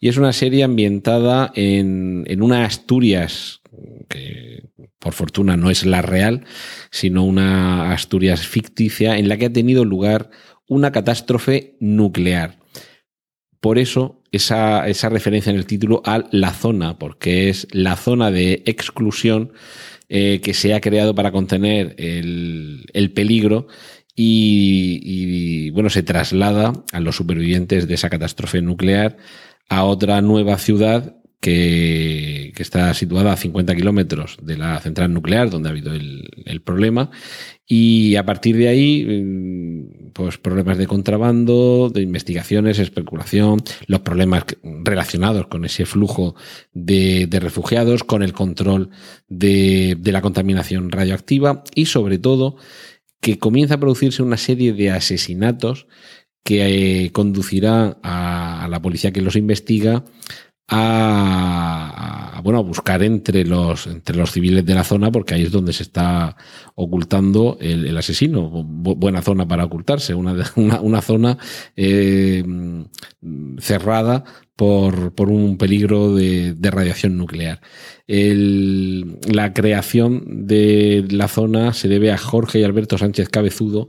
[0.00, 3.60] Y es una serie ambientada en, en una Asturias
[4.08, 6.44] que por fortuna no es la real,
[6.90, 10.30] sino una Asturias ficticia en la que ha tenido lugar
[10.66, 12.58] una catástrofe nuclear.
[13.60, 18.30] Por eso esa, esa referencia en el título a la zona, porque es la zona
[18.30, 19.52] de exclusión
[20.08, 23.66] eh, que se ha creado para contener el, el peligro
[24.14, 29.16] y, y, bueno, se traslada a los supervivientes de esa catástrofe nuclear
[29.68, 35.68] a otra nueva ciudad que, está situada a 50 kilómetros de la central nuclear donde
[35.68, 37.10] ha habido el, el, problema.
[37.66, 44.44] Y a partir de ahí mm, pues problemas de contrabando, de investigaciones, especulación, los problemas
[44.62, 46.34] relacionados con ese flujo
[46.72, 48.90] de, de refugiados, con el control
[49.28, 52.56] de, de la contaminación radioactiva y sobre todo
[53.20, 55.86] que comienza a producirse una serie de asesinatos
[56.48, 60.02] que eh, conducirá a, la policía que los investiga
[60.66, 65.52] a, bueno a buscar entre los entre los civiles de la zona porque ahí es
[65.52, 66.38] donde se está
[66.74, 71.36] ocultando el, asesino buena zona para ocultarse una una, una zona
[71.76, 72.42] eh,
[73.58, 74.24] cerrada
[74.56, 77.60] por, por un peligro de, de radiación nuclear.
[78.08, 83.88] La creación de la zona se debe a Jorge y Alberto Sánchez Cabezudo,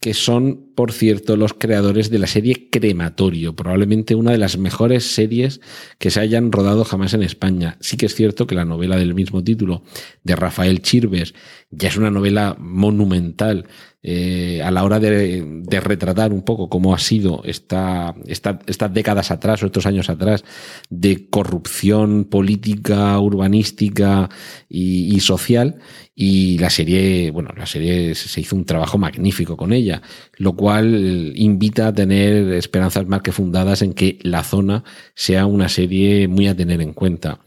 [0.00, 5.04] que son, por cierto, los creadores de la serie Crematorio, probablemente una de las mejores
[5.04, 5.60] series
[5.98, 7.76] que se hayan rodado jamás en España.
[7.80, 9.82] Sí que es cierto que la novela del mismo título
[10.24, 11.34] de Rafael Chirves
[11.70, 13.66] ya es una novela monumental
[14.02, 19.30] eh, a la hora de, retratar un poco cómo ha sido esta, esta, estas décadas
[19.30, 20.44] atrás o estos años atrás
[20.88, 24.28] de corrupción política, urbanística
[24.68, 25.78] y social.
[26.22, 30.02] Y la serie, bueno, la serie se hizo un trabajo magnífico con ella,
[30.36, 34.84] lo cual invita a tener esperanzas más que fundadas en que la zona
[35.14, 37.40] sea una serie muy a tener en cuenta.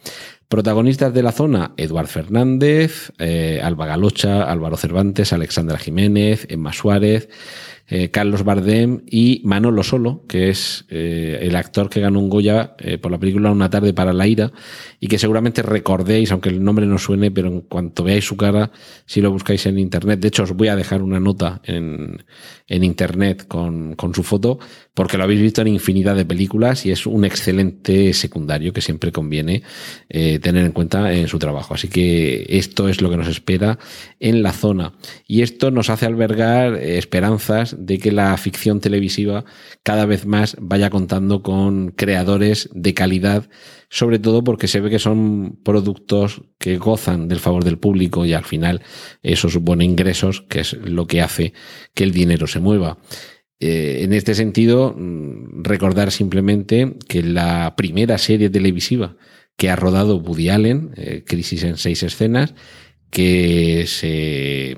[0.48, 7.30] Protagonistas de la zona, Eduard Fernández, eh, Alba Galocha, Álvaro Cervantes, Alexandra Jiménez, Emma Suárez,
[7.86, 12.76] eh, Carlos Bardem y Manolo Solo, que es eh, el actor que ganó un Goya
[12.80, 14.54] eh, por la película Una tarde para la ira
[15.02, 18.72] y que seguramente recordéis, aunque el nombre no suene, pero en cuanto veáis su cara,
[19.06, 22.24] si lo buscáis en internet, de hecho os voy a dejar una nota en,
[22.68, 24.60] en internet con, con su foto,
[24.94, 29.12] porque lo habéis visto en infinidad de películas y es un excelente secundario que siempre
[29.12, 29.64] conviene
[30.08, 31.74] tener en cuenta en su trabajo.
[31.74, 33.80] Así que esto es lo que nos espera
[34.20, 34.94] en la zona.
[35.28, 39.46] Y esto nos hace albergar esperanzas de que la ficción televisiva
[39.84, 43.50] cada vez más vaya contando con creadores de calidad,
[43.90, 48.34] sobre todo porque se ve que son productos que gozan del favor del público y
[48.34, 48.82] al final
[49.22, 51.54] eso supone ingresos, que es lo que hace
[51.94, 52.98] que el dinero se mueva.
[53.60, 59.16] Eh, en este sentido, mm, recordar simplemente que la primera serie televisiva
[59.58, 62.54] que ha rodado Woody Allen, eh, Crisis en seis escenas,
[63.10, 64.76] que se,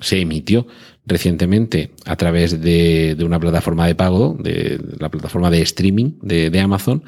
[0.00, 0.66] se emitió
[1.10, 6.60] recientemente a través de, de, una plataforma de pago, de la plataforma de streaming de,
[6.60, 7.02] Amazon,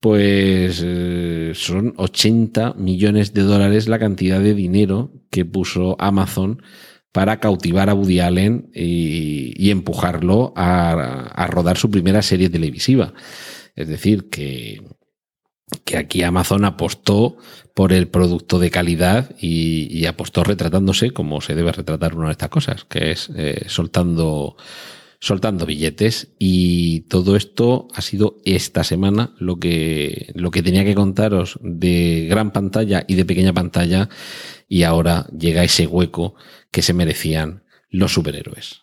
[0.00, 6.62] pues eh, son 80 millones de dólares la cantidad de dinero que puso Amazon
[7.12, 13.14] para cautivar a Woody Allen y, y empujarlo a, a rodar su primera serie televisiva.
[13.76, 14.82] Es decir, que,
[15.84, 17.36] que aquí Amazon apostó
[17.74, 22.48] por el producto de calidad y, apostó retratándose como se debe retratar una de estas
[22.48, 24.56] cosas, que es eh, soltando,
[25.20, 26.34] soltando billetes.
[26.38, 30.32] Y todo esto ha sido esta semana lo que
[30.64, 34.08] tenía que contaros de gran pantalla y de pequeña pantalla.
[34.68, 36.34] Y ahora llega ese hueco
[36.70, 38.82] que se merecían los superhéroes.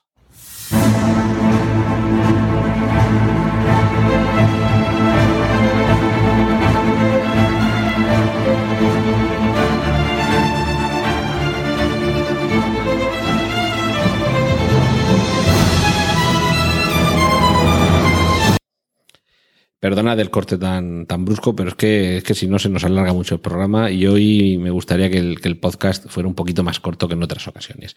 [20.06, 22.84] Perdona del corte tan, tan brusco, pero es que, es que si no se nos
[22.84, 26.80] alarga mucho el programa y hoy me gustaría que el, podcast fuera un poquito más
[26.80, 27.96] corto que en otras ocasiones.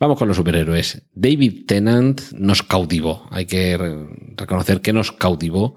[0.00, 1.02] Vamos con los superhéroes.
[1.12, 3.26] David Tennant nos cautivó.
[3.30, 3.76] Hay que
[4.34, 5.76] reconocer que nos cautivó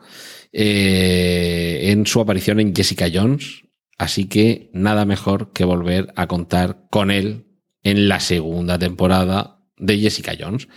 [0.54, 3.64] eh, en su aparición en Jessica Jones.
[3.98, 7.48] Así que nada mejor que volver a contar con él
[7.84, 10.70] en la segunda temporada de Jessica Jones.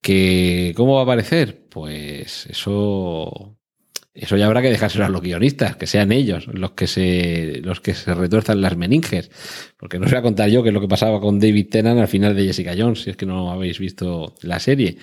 [0.00, 1.68] Que, ¿Cómo va a aparecer?
[1.68, 3.57] Pues eso
[4.18, 7.80] eso ya habrá que dejárselo a los guionistas, que sean ellos los que se, los
[7.80, 9.30] que se retuerzan las meninges.
[9.76, 12.00] Porque no os voy a contar yo qué es lo que pasaba con David Tennant
[12.00, 14.98] al final de Jessica Jones, si es que no habéis visto la serie.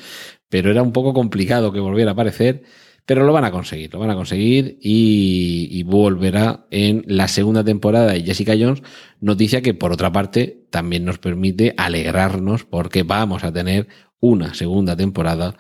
[0.50, 2.64] Pero era un poco complicado que volviera a aparecer,
[3.06, 7.64] pero lo van a conseguir, lo van a conseguir y, y volverá en la segunda
[7.64, 8.84] temporada de Jessica Jones,
[9.22, 13.88] noticia que por otra parte también nos permite alegrarnos porque vamos a tener
[14.20, 15.56] una segunda temporada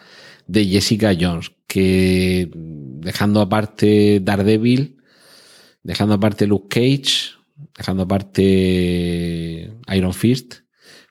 [0.47, 4.97] de Jessica Jones, que dejando aparte Daredevil,
[5.83, 7.33] dejando aparte Luke Cage,
[7.77, 10.64] dejando aparte Iron Fist,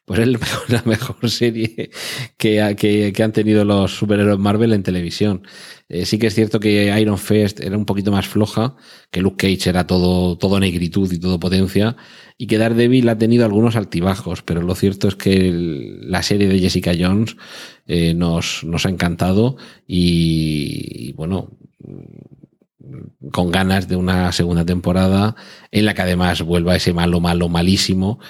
[0.05, 0.29] pues es
[0.69, 1.91] la mejor serie
[2.37, 5.47] que, que, han tenido los superhéroes Marvel en televisión.
[5.89, 8.77] Eh, sí que es cierto que Iron Fist era un poquito más floja,
[9.11, 11.97] que Luke Cage era todo, todo negritud y todo potencia,
[12.37, 15.51] y que Daredevil ha tenido algunos altibajos, pero lo cierto es que
[16.03, 17.37] la serie de Jessica Jones
[17.87, 21.51] eh, nos, nos ha encantado y bueno,
[23.33, 25.35] con ganas de una segunda temporada
[25.71, 28.21] en la que además vuelva ese malo, malo, malísimo,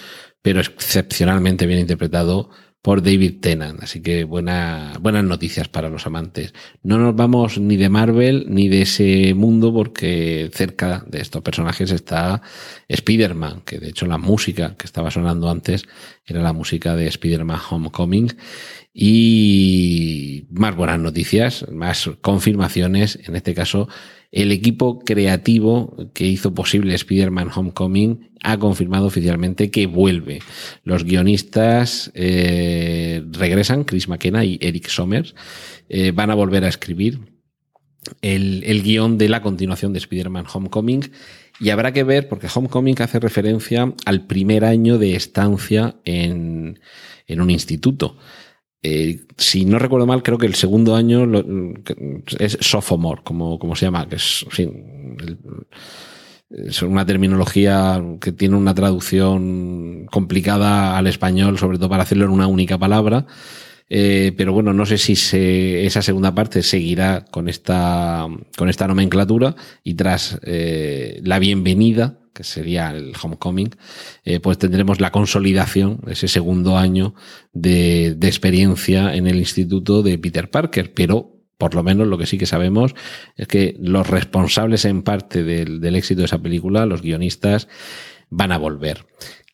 [0.45, 2.51] pero excepcionalmente bien interpretado
[2.83, 3.83] por David Tennant.
[3.83, 6.53] Así que buena, buenas noticias para los amantes.
[6.83, 11.91] No nos vamos ni de Marvel ni de ese mundo porque cerca de estos personajes
[11.93, 12.43] está
[12.89, 15.85] Spider-Man, que de hecho la música que estaba sonando antes
[16.27, 18.37] era la música de Spider-Man Homecoming.
[18.93, 23.89] Y más buenas noticias, más confirmaciones, en este caso
[24.35, 30.41] el equipo creativo que hizo posible Spider-Man Homecoming ha confirmado oficialmente que vuelve.
[30.83, 35.37] Los guionistas eh, regresan, Chris McKenna y Eric Sommers,
[35.89, 37.21] eh, van a volver a escribir
[38.23, 41.13] el, el guion de la continuación de Spider-Man Homecoming.
[41.61, 46.81] Y habrá que ver, porque Homecoming hace referencia al primer año de estancia en,
[47.29, 48.17] en un instituto.
[48.87, 51.27] Eh, si no recuerdo mal, creo que el segundo año
[52.39, 54.45] es sophomore, como, como se llama, que es,
[56.83, 62.47] una terminología que tiene una traducción complicada al español, sobre todo para hacerlo en una
[62.47, 63.25] única palabra.
[63.89, 69.57] Eh, pero bueno, no sé si esa segunda parte seguirá con esta, con esta nomenclatura
[69.83, 73.71] y tras eh, la bienvenida que sería el Homecoming,
[74.25, 77.15] eh, pues tendremos la consolidación, ese segundo año
[77.53, 82.27] de, de experiencia en el instituto de Peter Parker, pero por lo menos lo que
[82.27, 82.95] sí que sabemos
[83.37, 87.69] es que los responsables en parte del, del éxito de esa película, los guionistas,
[88.29, 89.07] van a volver.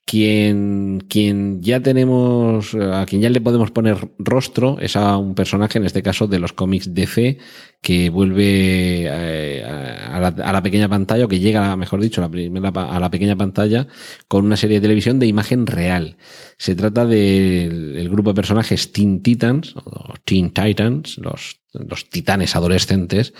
[0.06, 5.78] Quien, quien ya tenemos, a quien ya le podemos poner rostro es a un personaje,
[5.78, 7.38] en este caso de los cómics DC,
[7.80, 10.20] que vuelve eh, a,
[10.52, 13.86] la, pequeña pantalla, o que llega, mejor dicho, a la, primera, a la pequeña pantalla
[14.28, 16.16] con una serie de televisión de imagen real.
[16.58, 22.56] Se trata del de grupo de personajes Teen Titans, o Teen Titans, los los titanes
[22.56, 23.32] adolescentes.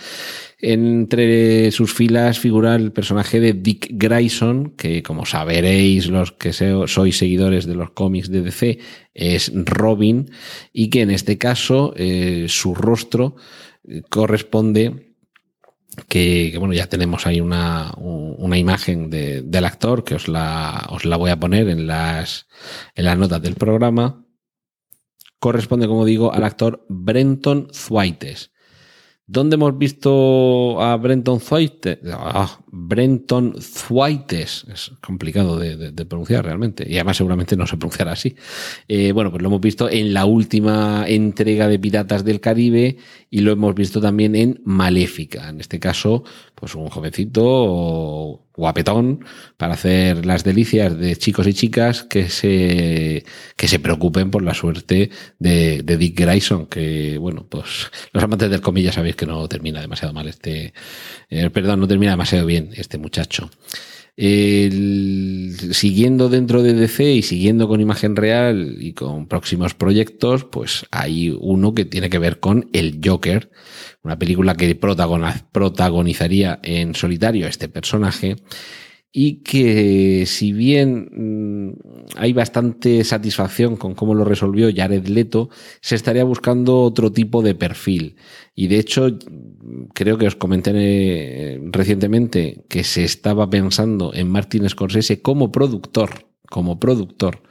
[0.59, 7.17] Entre sus filas figura el personaje de Dick Grayson, que como saberéis los que sois
[7.17, 8.79] seguidores de los cómics de DC,
[9.13, 10.29] es Robin,
[10.71, 13.35] y que en este caso eh, su rostro
[14.09, 15.15] corresponde
[16.07, 20.87] que, que, bueno, ya tenemos ahí una, una imagen de, del actor que os la,
[20.89, 22.47] os la voy a poner en las,
[22.95, 24.25] en las notas del programa
[25.41, 28.50] corresponde, como digo, al actor Brenton Thwaites.
[29.31, 31.99] ¿Dónde hemos visto a Brenton Thwaites?
[32.11, 34.65] Ah, Brenton Thwaites.
[34.69, 36.85] Es complicado de, pronunciar realmente.
[36.85, 38.35] Y además seguramente no se pronunciará así.
[38.89, 42.97] Eh, bueno, pues lo hemos visto en la última entrega de Piratas del Caribe
[43.29, 45.47] y lo hemos visto también en Maléfica.
[45.47, 49.25] En este caso, pues un jovencito guapetón
[49.57, 54.53] para hacer las delicias de chicos y chicas que se, que se preocupen por la
[54.53, 55.09] suerte
[55.39, 59.81] de, de Dick Grayson, que bueno, pues los amantes del comilla sabéis que no termina
[59.81, 60.73] demasiado mal este,
[61.29, 63.49] eh, perdón, no termina demasiado bien este muchacho.
[64.17, 71.35] Siguiendo dentro de DC y siguiendo con imagen real y con próximos proyectos, pues hay
[71.39, 73.49] uno que tiene que ver con El Joker,
[74.03, 78.35] una película que protagonizaría en solitario este personaje
[79.13, 81.75] y que si bien
[82.15, 85.49] hay bastante satisfacción con cómo lo resolvió Jared Leto,
[85.81, 88.15] se estaría buscando otro tipo de perfil.
[88.55, 89.09] Y de hecho,
[89.93, 96.27] creo que os comenté eh, recientemente que se estaba pensando en Martin Scorsese como productor,
[96.49, 97.43] como productor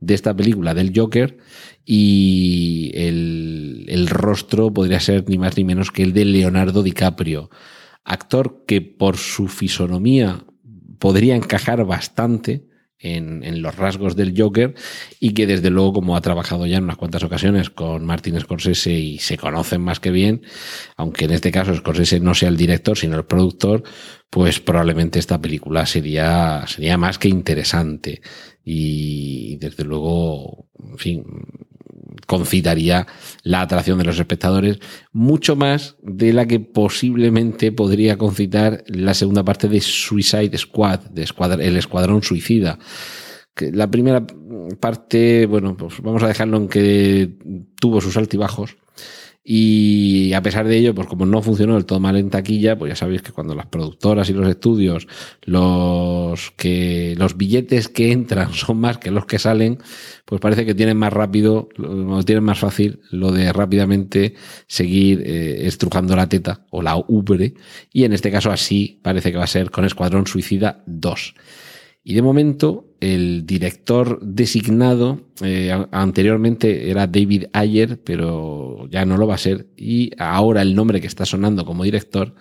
[0.00, 1.38] de esta película del Joker
[1.84, 7.50] y el, el rostro podría ser ni más ni menos que el de Leonardo DiCaprio,
[8.04, 10.44] actor que por su fisonomía
[10.98, 12.66] podría encajar bastante
[12.98, 14.74] en, en, los rasgos del Joker
[15.20, 18.92] y que desde luego como ha trabajado ya en unas cuantas ocasiones con Martin Scorsese
[18.92, 20.42] y se conocen más que bien,
[20.96, 23.82] aunque en este caso Scorsese no sea el director sino el productor,
[24.34, 28.20] pues probablemente esta película sería, sería más que interesante.
[28.64, 31.24] Y desde luego, en fin,
[32.26, 33.06] concitaría
[33.42, 34.78] la atracción de los espectadores
[35.12, 41.26] mucho más de la que posiblemente podría concitar la segunda parte de Suicide Squad, de
[41.60, 42.78] El Escuadrón Suicida.
[43.56, 44.26] La primera
[44.80, 47.36] parte, bueno, pues vamos a dejarlo en que
[47.78, 48.76] tuvo sus altibajos
[49.46, 52.92] y a pesar de ello, pues como no funcionó del todo mal en taquilla, pues
[52.92, 55.06] ya sabéis que cuando las productoras y los estudios,
[55.42, 59.78] los que los billetes que entran son más que los que salen,
[60.24, 61.68] pues parece que tienen más rápido,
[62.24, 64.34] tienen más fácil lo de rápidamente
[64.66, 67.52] seguir eh, estrujando la teta o la ubre.
[67.92, 71.34] Y en este caso así parece que va a ser con Escuadrón Suicida 2.
[72.06, 79.26] Y de momento, el director designado eh, anteriormente era David Ayer, pero ya no lo
[79.26, 79.68] va a ser.
[79.74, 82.34] Y ahora el nombre que está sonando como director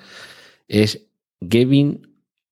[0.68, 1.08] es
[1.40, 2.02] Gavin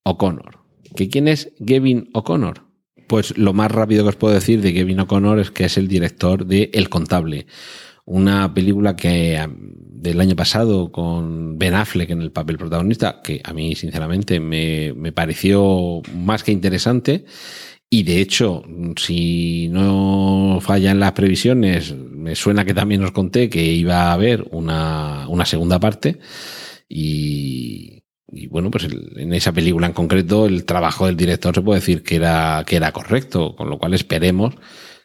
[0.03, 0.59] O'Connor.
[0.95, 2.63] ¿Que ¿Quién es Gavin O'Connor?
[3.07, 5.89] Pues lo más rápido que os puedo decir de Gavin O'Connor es que es el
[5.89, 7.45] director de El Contable,
[8.05, 9.39] una película que
[10.01, 14.93] del año pasado con Ben Affleck en el papel protagonista, que a mí sinceramente me,
[14.93, 17.25] me pareció más que interesante.
[17.93, 18.63] Y de hecho,
[18.95, 24.47] si no fallan las previsiones, me suena que también os conté que iba a haber
[24.51, 26.17] una, una segunda parte.
[26.87, 31.61] Y, y bueno, pues el, en esa película en concreto, el trabajo del director se
[31.61, 34.55] puede decir que era, que era correcto, con lo cual esperemos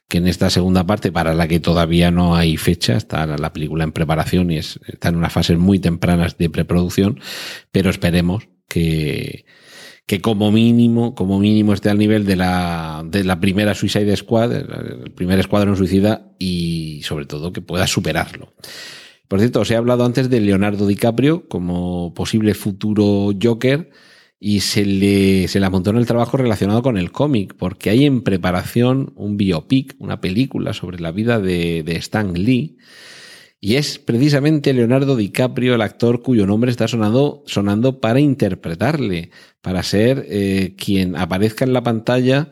[0.09, 3.85] que en esta segunda parte, para la que todavía no hay fecha, está la película
[3.85, 7.21] en preparación y es, está en unas fases muy tempranas de preproducción,
[7.73, 9.47] pero esperemos que,
[10.07, 14.53] que como mínimo, como mínimo esté al nivel de la, de la primera Suicide Squad,
[14.53, 18.55] el primer escuadrón suicida y sobre todo que pueda superarlo.
[19.27, 23.91] Por cierto, os he hablado antes de Leonardo DiCaprio como posible futuro Joker
[24.39, 28.23] y se le, se le amontó el trabajo relacionado con el cómic, porque hay en
[28.23, 32.77] preparación un biopic, una película sobre la vida de, de Stan Lee,
[33.61, 39.31] Y es precisamente Leonardo DiCaprio el actor cuyo nombre está sonando, sonando para interpretarle,
[39.63, 42.51] para ser eh, quien aparezca en la pantalla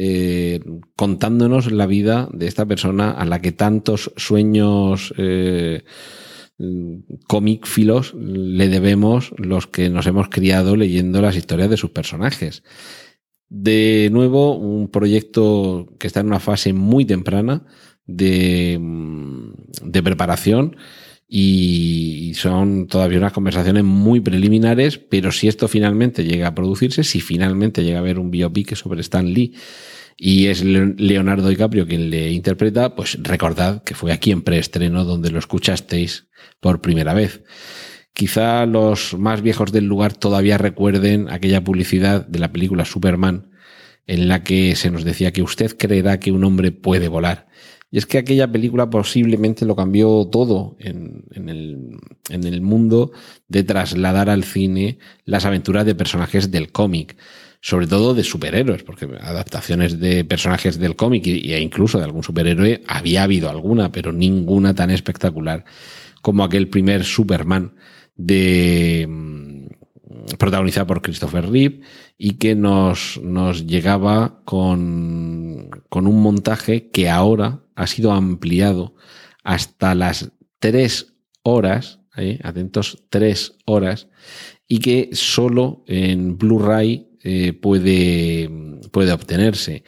[0.00, 0.60] eh,
[0.94, 5.82] contándonos la vida de esta persona a la que tantos sueños eh,
[7.64, 12.62] filos le debemos los que nos hemos criado leyendo las historias de sus personajes.
[13.48, 17.64] De nuevo, un proyecto que está en una fase muy temprana
[18.06, 19.52] de, mm,
[19.82, 20.76] de preparación
[21.28, 27.20] y son todavía unas conversaciones muy preliminares, pero si esto finalmente llega a producirse, si
[27.20, 29.54] finalmente llega a haber un biopic sobre Stan Lee
[30.20, 35.30] y es Leonardo DiCaprio quien le interpreta, pues recordad que fue aquí en preestreno donde
[35.30, 37.44] lo escuchasteis por primera vez.
[38.12, 43.52] Quizá los más viejos del lugar todavía recuerden aquella publicidad de la película Superman
[44.08, 47.46] en la que se nos decía que usted creerá que un hombre puede volar.
[47.90, 51.96] Y es que aquella película posiblemente lo cambió todo en, el,
[52.28, 53.12] en, el, mundo
[53.46, 57.16] de trasladar al cine las aventuras de personajes del cómic,
[57.60, 62.82] sobre todo de superhéroes, porque adaptaciones de personajes del cómic e incluso de algún superhéroe
[62.86, 65.64] había habido alguna, pero ninguna tan espectacular
[66.22, 67.74] como aquel primer Superman
[68.16, 71.80] de mm, protagonizada por Christopher Reeve
[72.16, 78.94] y que nos, nos llegaba con, con un montaje que ahora ha sido ampliado
[79.44, 82.38] hasta las tres horas, ¿eh?
[82.42, 84.08] atentos, tres horas,
[84.66, 88.48] y que solo en Blu-ray eh, puede,
[88.90, 89.84] puede obtenerse.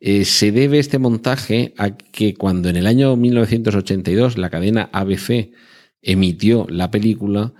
[0.00, 5.52] Eh, se debe este montaje a que cuando en el año 1982 la cadena ABC
[6.00, 7.54] emitió la película,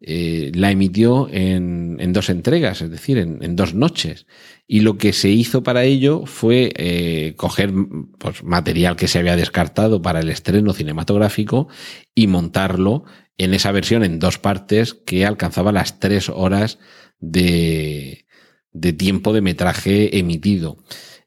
[0.00, 4.26] eh, la emitió en, dos entregas, es decir, en, dos noches.
[4.68, 7.72] Y lo que se hizo para ello fue coger
[8.18, 11.66] pues, material que se había descartado para el estreno cinematográfico
[12.14, 13.06] y montarlo
[13.38, 16.78] en esa versión en dos partes que alcanzaba las tres horas
[17.18, 18.27] de,
[18.72, 20.78] de tiempo de metraje emitido.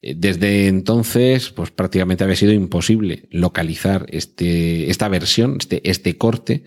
[0.01, 6.63] Eh, desde entonces, pues prácticamente había sido imposible localizar este, esta versión, este, este corte,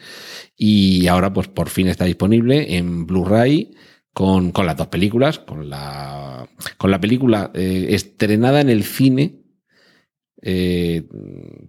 [0.57, 3.75] y ahora pues por fin está disponible en Blu-ray
[4.13, 6.49] con, con las dos películas, con la,
[6.79, 9.41] con la película eh, estrenada en el cine,
[10.47, 11.05] eh,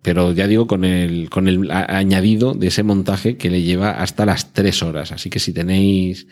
[0.02, 4.26] pero ya digo, con el, con el añadido de ese montaje que le lleva hasta
[4.26, 5.14] las tres horas.
[5.14, 6.28] Así que si tenéis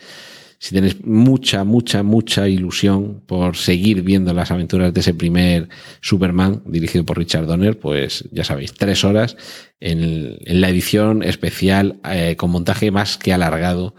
[0.58, 5.68] si tenéis mucha, mucha, mucha ilusión por seguir viendo las aventuras de ese primer
[6.00, 9.36] Superman dirigido por Richard Donner, pues ya sabéis, tres horas
[9.80, 13.94] en, la edición especial eh, con montaje más que alargado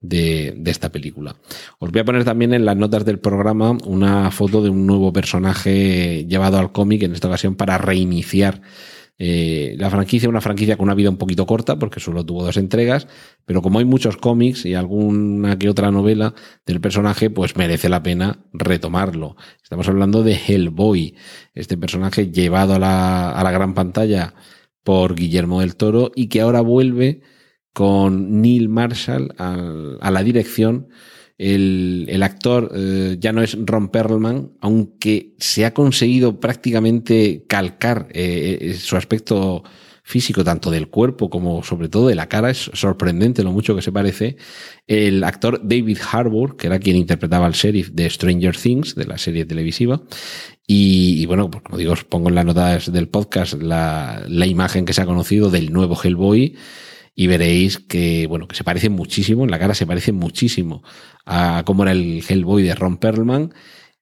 [0.00, 1.36] de, de, esta película.
[1.78, 5.12] Os voy a poner también en las notas del programa una foto de un nuevo
[5.12, 8.60] personaje llevado al cómic, en esta ocasión para reiniciar
[9.18, 12.56] eh, la franquicia, una franquicia con una vida un poquito corta, porque solo tuvo dos
[12.56, 13.06] entregas,
[13.44, 16.34] pero como hay muchos cómics y alguna que otra novela
[16.66, 19.36] del personaje, pues merece la pena retomarlo.
[19.62, 21.14] Estamos hablando de Hellboy,
[21.54, 24.34] este personaje llevado a la, a la gran pantalla
[24.82, 27.22] por Guillermo del Toro y que ahora vuelve
[27.72, 30.88] con Neil Marshall a la dirección
[31.36, 38.58] el, actor eh, ya no es Ron Perlman, aunque se ha conseguido prácticamente calcar eh,
[38.60, 39.64] eh, su aspecto
[40.06, 42.50] físico, tanto del cuerpo como sobre todo de la cara.
[42.50, 44.36] Es sorprendente lo mucho que se parece.
[44.86, 49.18] El actor David Harbour, que era quien interpretaba al sheriff de Stranger Things, de la
[49.18, 50.02] serie televisiva.
[50.66, 54.84] Y, bueno, pues como digo, os pongo en las notas del podcast la, la imagen
[54.84, 56.54] que se ha conocido del nuevo Hellboy
[57.14, 60.82] y veréis que, bueno, que se parece muchísimo, en la cara se parece muchísimo
[61.26, 63.54] a cómo era el Hellboy de Ron Perlman.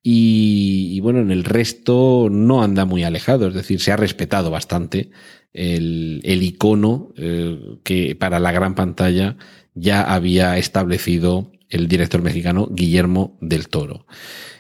[0.05, 5.11] Y, bueno, en el resto no anda muy alejado, es decir, se ha respetado bastante
[5.53, 9.37] el, el icono eh, que para la gran pantalla
[9.75, 14.07] ya había establecido el director mexicano Guillermo del Toro.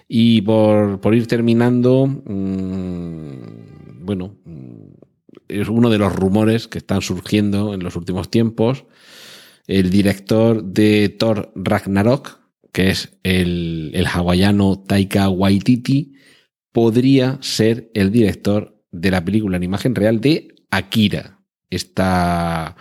[0.06, 4.36] Y por, por ir terminando, mmm, bueno,
[5.60, 8.84] es uno de los rumores que están surgiendo en los últimos tiempos.
[9.66, 12.40] El director de Thor Ragnarok,
[12.72, 16.14] que es el, el hawaiano Taika Waititi,
[16.72, 21.38] podría ser el director de la película en imagen real de Akira.
[21.70, 22.76] Esta,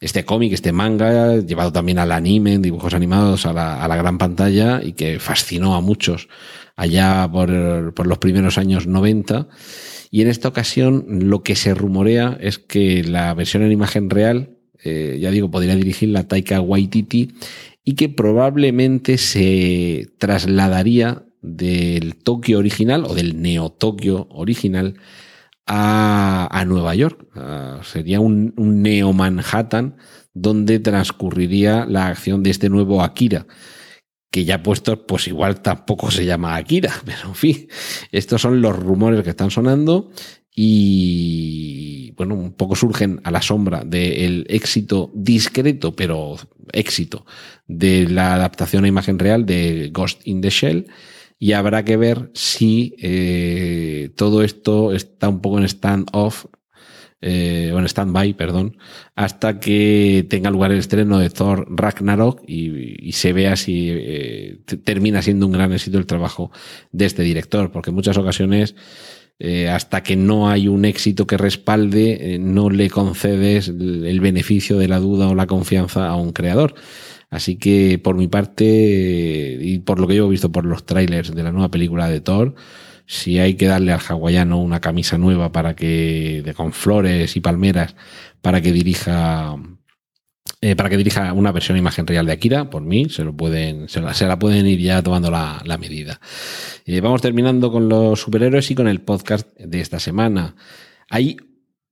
[0.00, 3.96] este cómic, este manga, llevado también al anime, en dibujos animados a la, a la,
[3.96, 6.28] gran pantalla y que fascinó a muchos
[6.76, 9.48] allá por, por los primeros años 90
[10.12, 14.58] y en esta ocasión lo que se rumorea es que la versión en imagen real,
[14.84, 17.32] eh, ya digo, podría dirigirla Taika Waititi
[17.82, 24.96] y que probablemente se trasladaría del Tokio original o del Neo Tokio original
[25.66, 27.26] a, Nueva York.
[27.82, 29.96] sería un, un Neo Manhattan
[30.34, 33.46] donde transcurriría la acción de este nuevo Akira
[34.32, 37.68] que ya puesto, pues igual tampoco se llama Akira, pero en fin,
[38.10, 40.10] estos son los rumores que están sonando
[40.54, 46.36] y bueno, un poco surgen a la sombra del éxito discreto, pero
[46.72, 47.26] éxito
[47.66, 50.86] de la adaptación a imagen real de Ghost in the Shell.
[51.38, 56.46] Y habrá que ver si eh, todo esto está un poco en stand-off
[57.24, 58.76] eh, o en stand-by, perdón,
[59.14, 65.22] hasta que tenga lugar el estreno de Thor Ragnarok y, se vea si eh, termina
[65.22, 66.50] siendo un gran éxito el trabajo
[66.90, 68.74] de este director, porque en muchas ocasiones
[69.38, 74.88] eh, hasta que no hay un éxito que respalde, no le concedes el beneficio de
[74.88, 76.74] la duda o la confianza a un creador.
[77.30, 81.32] Así que por mi parte, y por lo que yo he visto por los trailers
[81.32, 82.56] de la nueva película de Thor,
[83.12, 87.40] si hay que darle al hawaiano una camisa nueva para que, de, con flores y
[87.40, 87.94] palmeras,
[88.40, 89.54] para que dirija,
[90.62, 93.86] eh, para que dirija una versión imagen real de Akira, por mí, se lo pueden,
[93.90, 96.22] se la, pueden ir ya tomando la, medida.
[96.86, 100.56] Eh, vamos terminando con los superhéroes y con el podcast de esta semana.
[101.10, 101.36] Hay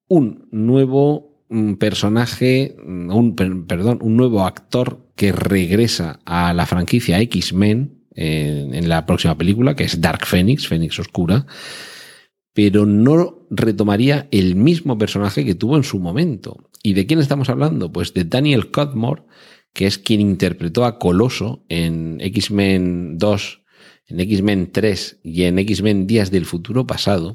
[0.08, 7.20] un nuevo mm, personaje, mm, un, perdón, un nuevo actor que regresa a la franquicia
[7.20, 11.46] X-Men, en, la próxima película, que es Dark Phoenix, Phoenix Oscura,
[12.52, 16.70] pero no retomaría el mismo personaje que tuvo en su momento.
[16.82, 17.92] ¿Y de quién estamos hablando?
[17.92, 19.22] Pues de Daniel Cudmore,
[19.72, 23.62] que es quien interpretó a Coloso en X-Men 2,
[24.08, 27.34] en X-Men 3 y en X-Men Días del Futuro Pasado,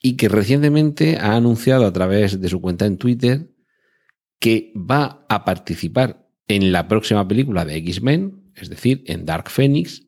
[0.00, 3.50] y que recientemente ha anunciado a través de su cuenta en Twitter
[4.38, 10.06] que va a participar en la próxima película de X-Men, es decir, en Dark Phoenix,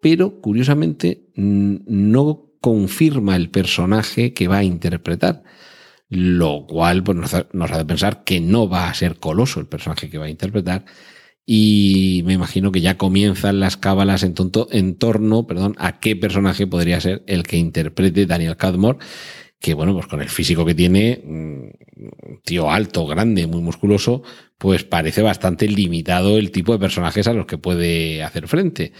[0.00, 5.42] pero curiosamente no confirma el personaje que va a interpretar,
[6.08, 10.18] lo cual pues, nos, hace pensar que no va a ser Coloso el personaje que
[10.18, 10.84] va a interpretar,
[11.44, 14.34] y me imagino que ya comienzan las cábalas en,
[14.72, 15.46] en torno
[15.78, 18.98] a qué personaje podría ser el que interprete Daniel Cadmore,
[19.66, 24.22] que bueno, pues con el físico que tiene, mm, tío alto, grande, muy musculoso,
[24.58, 28.92] pues parece bastante limitado el tipo de personajes a los que puede hacer frente.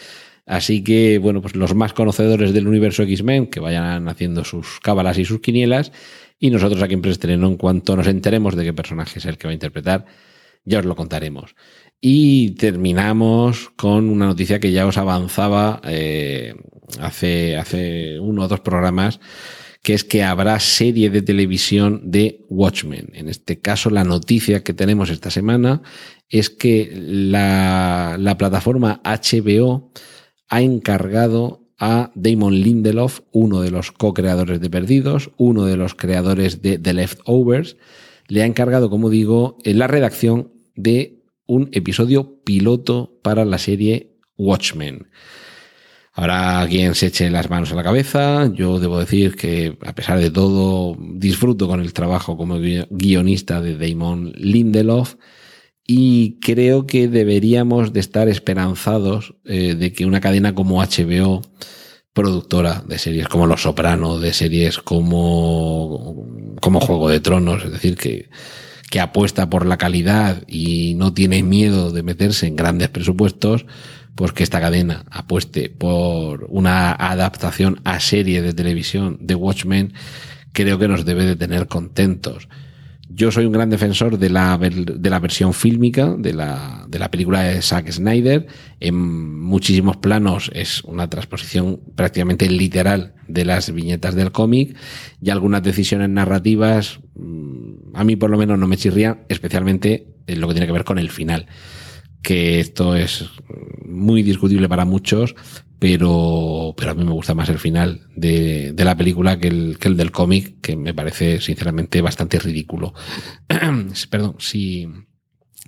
[0.44, 5.18] Así que, bueno, pues los más conocedores del universo X-Men que vayan haciendo sus cábalas
[5.18, 5.92] y sus quinielas,
[6.40, 9.46] y nosotros aquí en Preestreno, en cuanto nos enteremos de qué personaje es el que
[9.46, 10.04] va a interpretar,
[10.64, 11.54] ya os lo contaremos.
[12.00, 16.56] Y terminamos con una noticia que ya os avanzaba eh,
[16.98, 19.20] hace, hace uno o dos programas
[19.86, 23.10] que es que habrá serie de televisión de Watchmen.
[23.12, 25.80] En este caso, la noticia que tenemos esta semana
[26.28, 29.92] es que la, plataforma HBO
[30.48, 36.62] ha encargado a Damon Lindelof, uno de los co-creadores de Perdidos, uno de los creadores
[36.62, 37.76] de The Leftovers,
[38.26, 45.06] le ha encargado, como digo, la redacción de un episodio piloto para la serie Watchmen.
[46.18, 48.50] Habrá quien se eche las manos a la cabeza.
[48.50, 53.76] Yo debo decir que, a pesar de todo, disfruto con el trabajo como guionista de
[53.76, 55.16] Damon Lindelof
[55.86, 61.42] y creo que deberíamos de estar esperanzados eh, de que una cadena como HBO,
[62.14, 66.26] productora de series como Los Soprano, de series como,
[66.62, 68.30] como Juego de Tronos, es decir, que,
[68.90, 73.66] que apuesta por la calidad y no tiene miedo de meterse en grandes presupuestos,
[74.16, 79.92] pues que esta cadena apueste por una adaptación a serie de televisión de Watchmen,
[80.52, 82.48] creo que nos debe de tener contentos.
[83.08, 87.10] Yo soy un gran defensor de la, de la versión fílmica de la, de la
[87.10, 88.46] película de Zack Snyder.
[88.80, 94.76] En muchísimos planos es una transposición prácticamente literal de las viñetas del cómic
[95.20, 100.40] y algunas decisiones narrativas mm, a mí por lo menos no me chirrían, especialmente en
[100.40, 101.46] lo que tiene que ver con el final
[102.26, 103.24] que esto es
[103.84, 105.36] muy discutible para muchos,
[105.78, 109.78] pero, pero a mí me gusta más el final de, de la película que el,
[109.78, 112.94] que el del cómic, que me parece sinceramente bastante ridículo.
[114.10, 114.88] Perdón, si,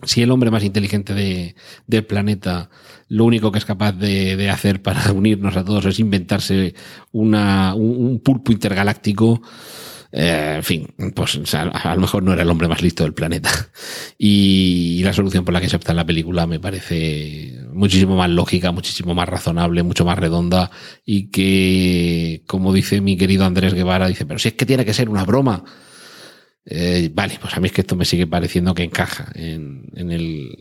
[0.02, 1.54] si el hombre más inteligente de,
[1.86, 2.70] del planeta
[3.06, 6.74] lo único que es capaz de, de, hacer para unirnos a todos es inventarse
[7.12, 9.42] una, un pulpo intergaláctico,
[10.11, 13.50] eh, en fin, pues a, lo mejor no era el hombre más listo del planeta.
[14.20, 18.28] Y, la solución por la que se opta en la película me parece muchísimo más
[18.28, 20.70] lógica, muchísimo más razonable, mucho más redonda
[21.06, 24.92] y que, como dice mi querido Andrés Guevara, dice, pero si es que tiene que
[24.92, 25.64] ser una broma.
[26.70, 29.88] Eh, vale, pues a mí es que esto me sigue pareciendo que encaja en,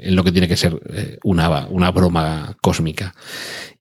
[0.05, 3.13] lo que tiene que ser eh, una, una broma cósmica.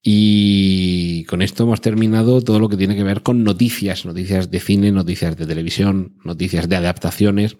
[0.03, 4.59] Y con esto hemos terminado todo lo que tiene que ver con noticias, noticias de
[4.59, 7.57] cine, noticias de televisión, noticias de adaptaciones.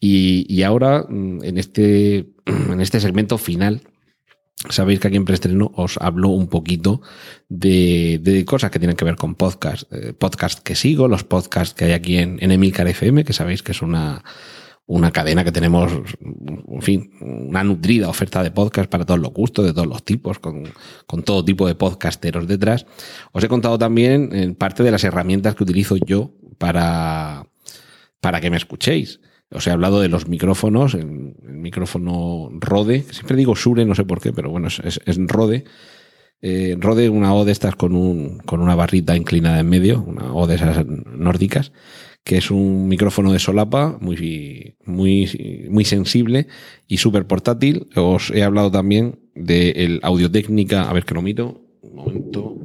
[0.00, 3.82] Y, y ahora, mm, en este, en este segmento final,
[4.70, 7.00] Sabéis que aquí en Preestreno os hablo un poquito
[7.48, 9.92] de, cosas que tienen que ver con podcast.
[9.92, 13.70] Eh, podcast que sigo, los podcasts que hay aquí en, en FM, que sabéis que
[13.70, 14.24] es una,
[14.88, 19.64] una cadena que tenemos, en fin, una nutrida oferta de podcast para todos los gustos,
[19.64, 20.64] de todos los tipos, con,
[21.06, 22.84] con todo tipo de podcasteros detrás.
[23.32, 27.46] Os he contado también en parte de las herramientas que utilizo yo para,
[28.20, 29.20] para que me escuchéis.
[29.50, 31.06] Os he hablado de los micrófonos, el,
[31.42, 35.64] micrófono Rode, siempre digo Sure, no sé por qué, pero bueno, es, es, Rode.
[36.40, 40.32] Eh, Rode, una O de estas con, un, con una barrita inclinada en medio, una
[40.34, 41.72] O de esas nórdicas,
[42.24, 46.46] que es un micrófono de solapa muy, muy, muy sensible
[46.86, 47.88] y súper portátil.
[47.96, 52.57] Os he hablado también del Audio Técnica, a ver que lo miro, un momento.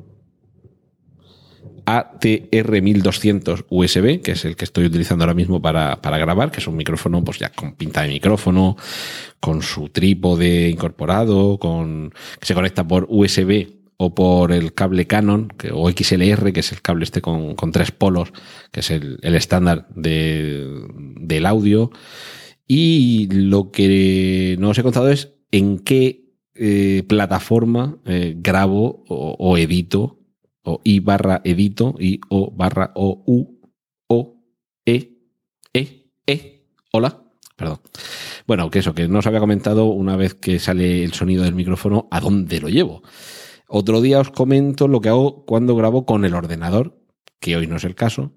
[1.85, 6.67] ATR1200 USB, que es el que estoy utilizando ahora mismo para, para, grabar, que es
[6.67, 8.77] un micrófono pues ya con pinta de micrófono,
[9.39, 13.67] con su trípode incorporado, con que se conecta por USB
[13.97, 18.31] o por el cable Canon o XLR, que es el cable este con, tres polos,
[18.71, 20.65] que es el, estándar de,
[20.95, 21.91] del audio.
[22.67, 29.57] Y lo que no os he contado es en qué eh, plataforma eh, grabo o
[29.57, 30.22] edito
[30.63, 33.59] o i barra edito, i o barra o u
[34.07, 34.35] o
[34.85, 35.17] e
[35.73, 36.65] e e.
[36.91, 37.23] Hola.
[37.55, 37.79] Perdón.
[38.47, 41.55] Bueno, que eso, que no os había comentado una vez que sale el sonido del
[41.55, 43.03] micrófono a dónde lo llevo.
[43.67, 46.99] Otro día os comento lo que hago cuando grabo con el ordenador,
[47.39, 48.33] que hoy no es el caso.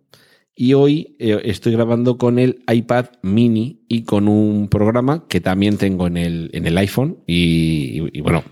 [0.54, 5.76] Y hoy eh, estoy grabando con el iPad mini y con un programa que también
[5.76, 7.22] tengo en el, en el iPhone.
[7.26, 8.42] Y, y bueno,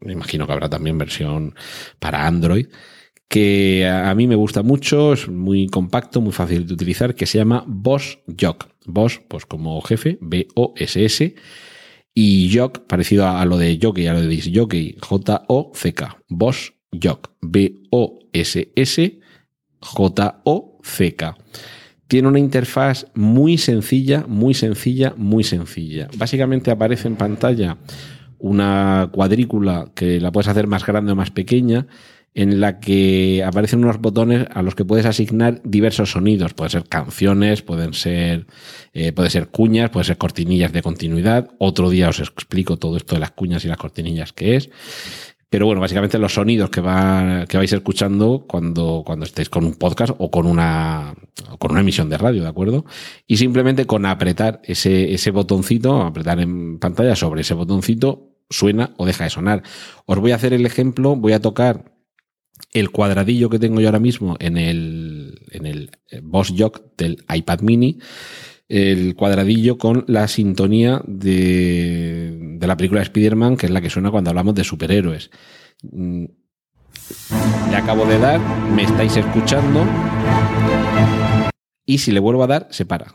[0.00, 1.54] me imagino que habrá también versión
[1.98, 2.66] para Android
[3.28, 7.38] que a mí me gusta mucho, es muy compacto, muy fácil de utilizar, que se
[7.38, 8.68] llama Boss Jock.
[8.86, 11.34] Boss, pues como jefe, B-O-S-S,
[12.14, 16.18] y Jock, parecido a, lo de jockey, a lo de jockey, J-O-C-K.
[16.28, 19.20] Boss Jock, B-O-S-S,
[19.80, 21.36] J-O-C-K.
[22.08, 26.08] Tiene una interfaz muy sencilla, muy sencilla, muy sencilla.
[26.16, 27.76] Básicamente aparece en pantalla
[28.38, 31.86] una cuadrícula que la puedes hacer más grande o más pequeña
[32.34, 36.54] en la que aparecen unos botones a los que puedes asignar diversos sonidos.
[36.54, 38.46] Pueden ser canciones, pueden ser,
[38.92, 41.50] eh, puede ser cuñas, pueden ser cortinillas de continuidad.
[41.58, 44.70] Otro día os explico todo esto de las cuñas y las cortinillas que es.
[45.50, 49.74] Pero bueno, básicamente los sonidos que, va, que vais escuchando cuando, cuando estéis con un
[49.74, 51.14] podcast o con una,
[51.58, 52.84] con una emisión de radio, ¿de acuerdo?
[53.26, 59.06] Y simplemente con apretar ese, ese botoncito, apretar en pantalla sobre ese botoncito, suena o
[59.06, 59.62] deja de sonar.
[60.04, 61.97] Os voy a hacer el ejemplo, voy a tocar
[62.72, 67.24] el cuadradillo que tengo yo ahora mismo en el, en el eh, Boss Jock del
[67.32, 67.98] iPad mini,
[68.68, 73.90] el cuadradillo con la sintonía de, de la película de Spider-Man, que es la que
[73.90, 75.30] suena cuando hablamos de superhéroes.
[75.82, 76.24] Mm,
[77.70, 78.40] le acabo de dar,
[78.74, 79.86] me estáis escuchando,
[81.86, 83.14] y si le vuelvo a dar, se para.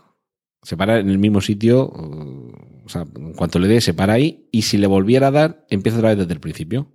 [0.62, 4.48] Se para en el mismo sitio, o sea, en cuanto le dé, se para ahí,
[4.50, 6.88] y si le volviera a dar, empieza otra vez desde el principio.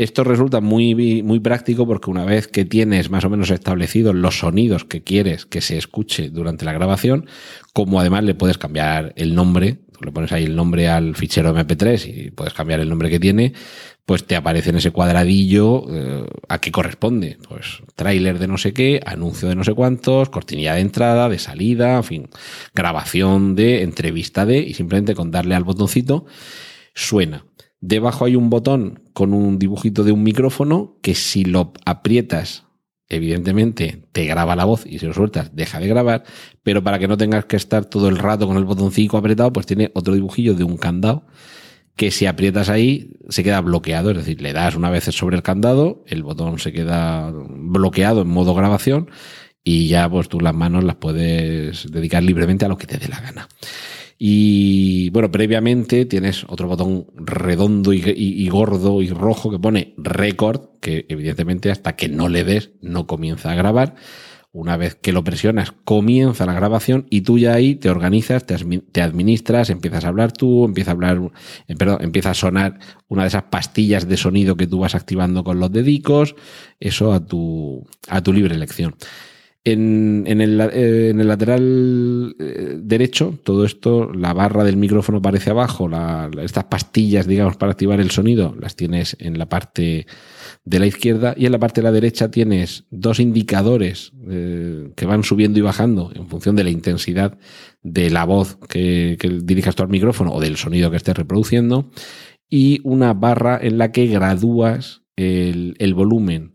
[0.00, 4.38] Esto resulta muy, muy práctico porque una vez que tienes más o menos establecidos los
[4.38, 7.26] sonidos que quieres que se escuche durante la grabación,
[7.74, 12.06] como además le puedes cambiar el nombre, le pones ahí el nombre al fichero MP3
[12.06, 13.52] y puedes cambiar el nombre que tiene,
[14.06, 17.36] pues te aparece en ese cuadradillo eh, a qué corresponde.
[17.46, 21.38] Pues tráiler de no sé qué, anuncio de no sé cuántos, cortinilla de entrada, de
[21.38, 22.28] salida, en fin,
[22.74, 26.24] grabación de, entrevista de, y simplemente con darle al botoncito
[26.94, 27.44] suena.
[27.80, 32.64] Debajo hay un botón con un dibujito de un micrófono que si lo aprietas,
[33.08, 36.24] evidentemente te graba la voz y si lo sueltas deja de grabar,
[36.62, 39.66] pero para que no tengas que estar todo el rato con el botoncito apretado, pues
[39.66, 41.24] tiene otro dibujillo de un candado
[41.96, 45.42] que si aprietas ahí se queda bloqueado, es decir, le das una vez sobre el
[45.42, 49.10] candado, el botón se queda bloqueado en modo grabación
[49.62, 53.08] y ya pues tú las manos las puedes dedicar libremente a lo que te dé
[53.08, 53.48] la gana.
[54.22, 61.06] Y bueno, previamente tienes otro botón redondo y, gordo y rojo que pone record, que
[61.08, 63.94] evidentemente hasta que no le des no comienza a grabar.
[64.52, 69.00] Una vez que lo presionas, comienza la grabación y tú ya ahí te organizas, te,
[69.00, 71.18] administras, empiezas a hablar tú, empieza a hablar,
[71.66, 75.44] eh, perdón, empieza a sonar una de esas pastillas de sonido que tú vas activando
[75.44, 76.34] con los dedicos,
[76.78, 78.96] eso a tu, a tu libre elección.
[79.62, 85.50] En, el, eh, en el, lateral eh, derecho, todo esto, la barra del micrófono aparece
[85.50, 85.90] abajo,
[86.40, 90.06] estas pastillas, digamos, para activar el sonido, las tienes en la parte
[90.64, 95.04] de la izquierda y en la parte de la derecha tienes dos indicadores eh, que
[95.04, 97.36] van subiendo y bajando en función de la intensidad
[97.82, 101.90] de la voz que, que dirijas tú al micrófono o del sonido que estés reproduciendo
[102.48, 106.54] y una barra en la que gradúas el volumen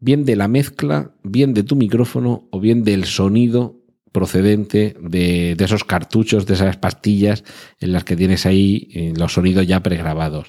[0.00, 3.76] bien de la mezcla, bien de tu micrófono o bien del sonido
[4.12, 7.44] procedente de, esos cartuchos, de esas pastillas
[7.80, 10.48] en las que tienes ahí eh, los sonidos ya pregrabados.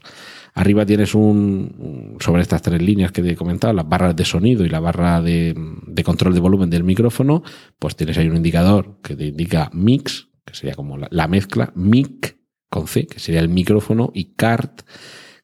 [0.54, 4.66] Arriba tienes un, sobre estas tres líneas que te he comentado, las barras de sonido
[4.66, 5.56] y la barra de,
[6.04, 7.44] control de volumen del micrófono,
[7.78, 12.38] pues tienes ahí un indicador que te indica mix, que sería como la, mezcla, mic
[12.70, 14.82] con C, que sería el micrófono, y cart,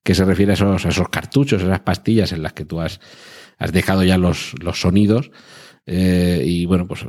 [0.04, 3.00] que se refiere a esos, a esos cartuchos, esas pastillas en las que tú has
[3.58, 5.32] has dejado ya los, los sonidos.
[5.88, 7.06] Eh, y bueno, pues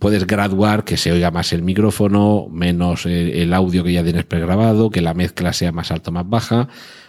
[0.00, 4.90] puedes graduar que se oiga más el micrófono, menos el, audio que ya tienes pregrabado,
[4.90, 6.68] que la mezcla sea más alta o más baja.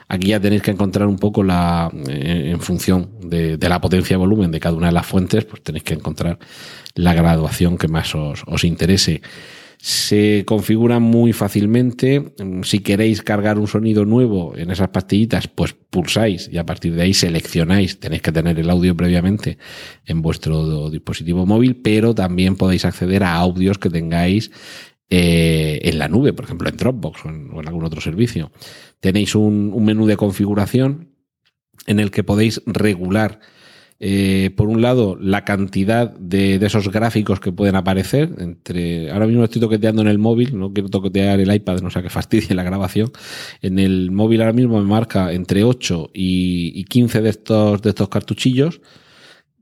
[0.10, 4.14] Aquí ya tenéis que encontrar un poco la, eh, en función de, de, la potencia
[4.14, 6.38] y volumen de cada una de las fuentes, pues tenéis que encontrar
[6.96, 9.22] la graduación que más os, os interese
[9.78, 12.34] se configura muy fácilmente.
[12.64, 17.04] Si queréis cargar un sonido nuevo en esas pastillitas, pues pulsáis y a partir de
[17.04, 18.00] ahí seleccionáis.
[18.00, 19.58] Tenéis que tener el audio previamente
[20.06, 24.52] en vuestro dispositivo móvil, pero también podéis acceder a audios que tengáis
[25.10, 28.52] eh, en la nube, por ejemplo en Dropbox o en, algún otro servicio.
[29.00, 31.14] Tenéis un menú de configuración
[31.86, 33.40] en el que podéis regular
[34.00, 38.30] eh, por un lado, la cantidad de, esos gráficos que pueden aparecer.
[38.38, 42.04] Entre, ahora mismo estoy toqueteando en el móvil, no quiero toquetear el iPad, no sea
[42.04, 43.12] que fastidie la grabación.
[43.62, 48.10] En el móvil ahora mismo me marca entre 8 y, 15 de estos, de estos
[48.10, 48.82] cartuchillos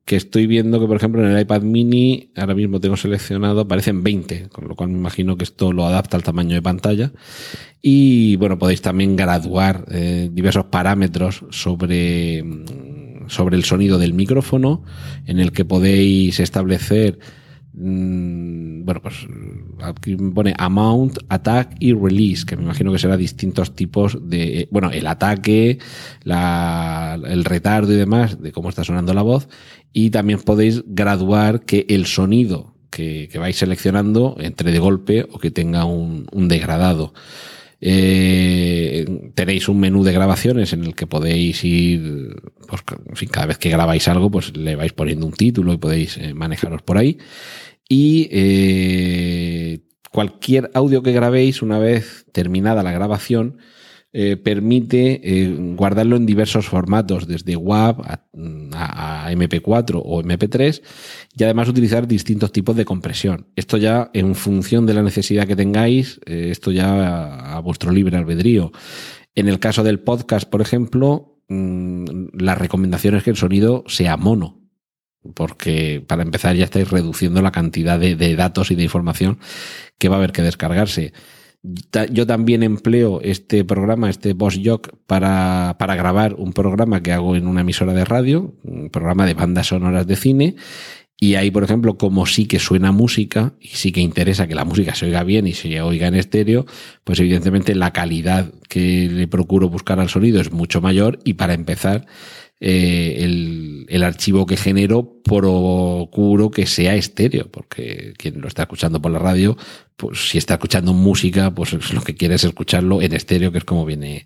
[0.05, 4.03] que estoy viendo que, por ejemplo, en el iPad mini, ahora mismo tengo seleccionado, aparecen
[4.03, 7.11] 20, con lo cual me imagino que esto lo adapta al tamaño de pantalla.
[7.81, 12.43] Y bueno, podéis también graduar eh, diversos parámetros sobre
[13.27, 14.83] sobre el sonido del micrófono,
[15.25, 17.19] en el que podéis establecer
[17.73, 19.27] mm, bueno, pues
[19.81, 24.91] aquí pone amount, attack y release, que me imagino que será distintos tipos de, bueno,
[24.91, 25.79] el ataque,
[26.23, 29.49] la, el retardo y demás de cómo está sonando la voz.
[29.91, 35.51] Y también podéis graduar que el sonido que, vais seleccionando entre de golpe o que
[35.51, 37.13] tenga un degradado.
[37.81, 39.05] Eh,
[39.35, 42.35] tenéis un menú de grabaciones en el que podéis ir,
[42.67, 42.81] pues,
[43.29, 46.81] cada vez que grabáis algo, pues le vais poniendo un título y podéis eh, manejaros
[46.81, 47.17] por ahí.
[47.87, 49.79] Y eh,
[50.11, 53.57] cualquier audio que grabéis, una vez terminada la grabación,
[54.17, 60.81] eh, permite eh, guardarlo en diversos formatos, desde WAV a, MP4 o MP3,
[61.37, 63.47] y además utilizar distintos tipos de compresión.
[63.57, 68.15] Esto ya en función de la necesidad que tengáis, eh, esto ya a, vuestro libre
[68.15, 68.71] albedrío.
[69.35, 72.05] En el caso del podcast, por ejemplo, mm,
[72.39, 74.61] la recomendación es que el sonido sea mono,
[75.33, 79.39] porque para empezar ya estáis reduciendo la cantidad de, de, datos y de información
[79.97, 81.11] que va a haber que descargarse.
[82.11, 87.35] Yo también empleo este programa, este Boss Jock, para, para grabar un programa que hago
[87.35, 90.55] en una emisora de radio, un programa de bandas sonoras de cine.
[91.17, 94.65] Y ahí, por ejemplo, como sí que suena música y sí que interesa que la
[94.65, 96.65] música se oiga bien y se oiga en estéreo,
[97.05, 101.53] pues evidentemente la calidad que le procuro buscar al sonido es mucho mayor y para
[101.53, 102.05] empezar,
[102.61, 109.01] eh, el, el, archivo que genero procuro que sea estéreo, porque quien lo está escuchando
[109.01, 109.57] por la radio,
[109.95, 113.63] pues si está escuchando música, pues lo que quiere es escucharlo en estéreo, que es
[113.63, 114.25] como viene,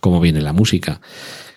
[0.00, 1.00] como viene la música.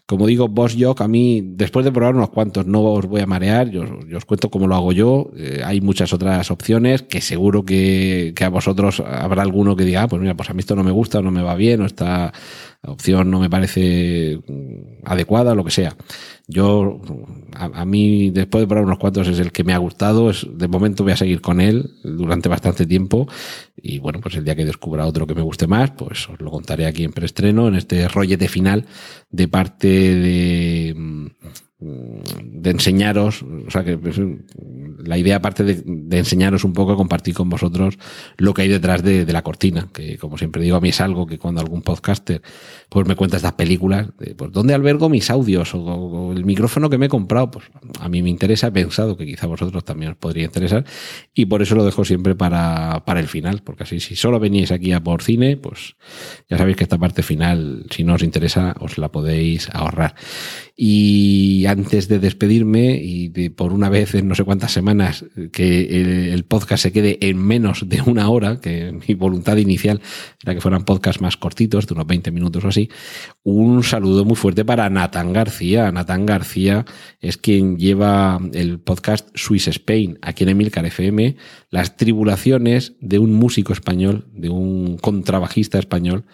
[0.07, 3.25] Como digo, Boss Jock, a mí, después de probar unos cuantos, no os voy a
[3.25, 3.83] marear, yo,
[4.15, 5.31] os cuento cómo lo hago yo.
[5.35, 10.03] Eh, hay muchas otras opciones que seguro que, que, a vosotros habrá alguno que diga,
[10.03, 11.81] ah, pues mira, pues a mí esto no me gusta, o no me va bien,
[11.81, 12.31] o esta
[12.83, 15.97] opción no me parece mm, adecuada, lo que sea.
[16.49, 17.01] Yo,
[17.55, 20.29] a, mí, después de probar unos cuantos, es el que me ha gustado.
[20.29, 23.27] Es, de momento voy a seguir con él durante bastante tiempo.
[23.75, 26.49] Y bueno, pues el día que descubra otro que me guste más, pues os lo
[26.49, 28.85] contaré aquí en preestreno, en este rollete final
[29.29, 30.95] de parte de
[31.79, 33.99] de enseñaros, o sea que
[35.03, 37.99] la idea aparte de, enseñaros un poco, compartir con vosotros
[38.37, 41.27] lo que hay detrás de, la cortina, que como siempre digo, a mí es algo
[41.27, 42.41] que cuando algún podcaster
[42.89, 46.97] pues me cuenta estas películas, de, pues dónde albergo mis audios o, el micrófono que
[46.97, 47.65] me he comprado, pues
[47.99, 50.83] a mí me interesa, he pensado que quizá a vosotros también os podría interesar
[51.35, 54.71] y por eso lo dejo siempre para, para el final, porque así si solo venís
[54.71, 55.95] aquí a por cine, pues
[56.49, 60.15] ya sabéis que esta parte final, si no os interesa, os la podéis ahorrar.
[60.75, 66.31] Y antes de despedirme y de por una vez en no sé cuántas semanas que
[66.33, 70.01] el, podcast se quede en menos de una hora, que mi voluntad inicial
[70.43, 72.89] era que fueran podcasts más cortitos, de unos 20 minutos o así,
[73.43, 75.91] un saludo muy fuerte para Natán García.
[75.91, 76.85] Natán García
[77.19, 81.35] es quien lleva el podcast Swiss Spain aquí en Emilcar FM,
[81.69, 86.25] las tribulaciones de un músico español, de un contrabajista español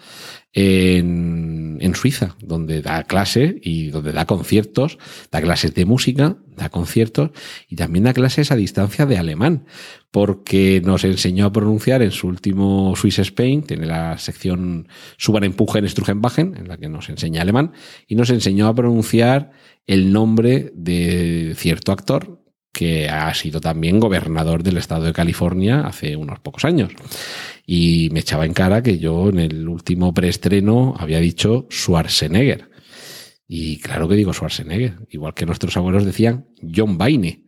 [0.54, 4.98] en, en, Suiza, donde da clase y donde da conciertos,
[5.32, 7.30] da clases de música, da conciertos
[7.68, 9.66] y también da clases a distancia de alemán,
[10.12, 14.86] porque nos enseñó a pronunciar en su último Swiss Spain, tiene la sección
[15.16, 17.72] Suban Empujen Strugenbachen, en la que nos enseña alemán,
[18.06, 19.50] y nos enseñó a pronunciar
[19.88, 22.43] el nombre de cierto actor
[22.74, 26.92] que ha sido también gobernador del estado de California hace unos pocos años.
[27.64, 32.68] Y me echaba en cara que yo en el último preestreno había dicho Schwarzenegger.
[33.46, 37.44] Y claro que digo Schwarzenegger, igual que nuestros abuelos decían John Wayne.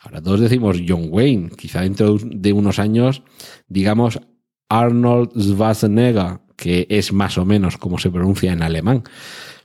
[0.00, 1.50] Ahora todos decimos John Wayne.
[1.58, 3.24] Quizá dentro de unos años
[3.66, 4.20] digamos
[4.68, 9.02] Arnold Schwarzenegger, que es más o menos como se pronuncia en alemán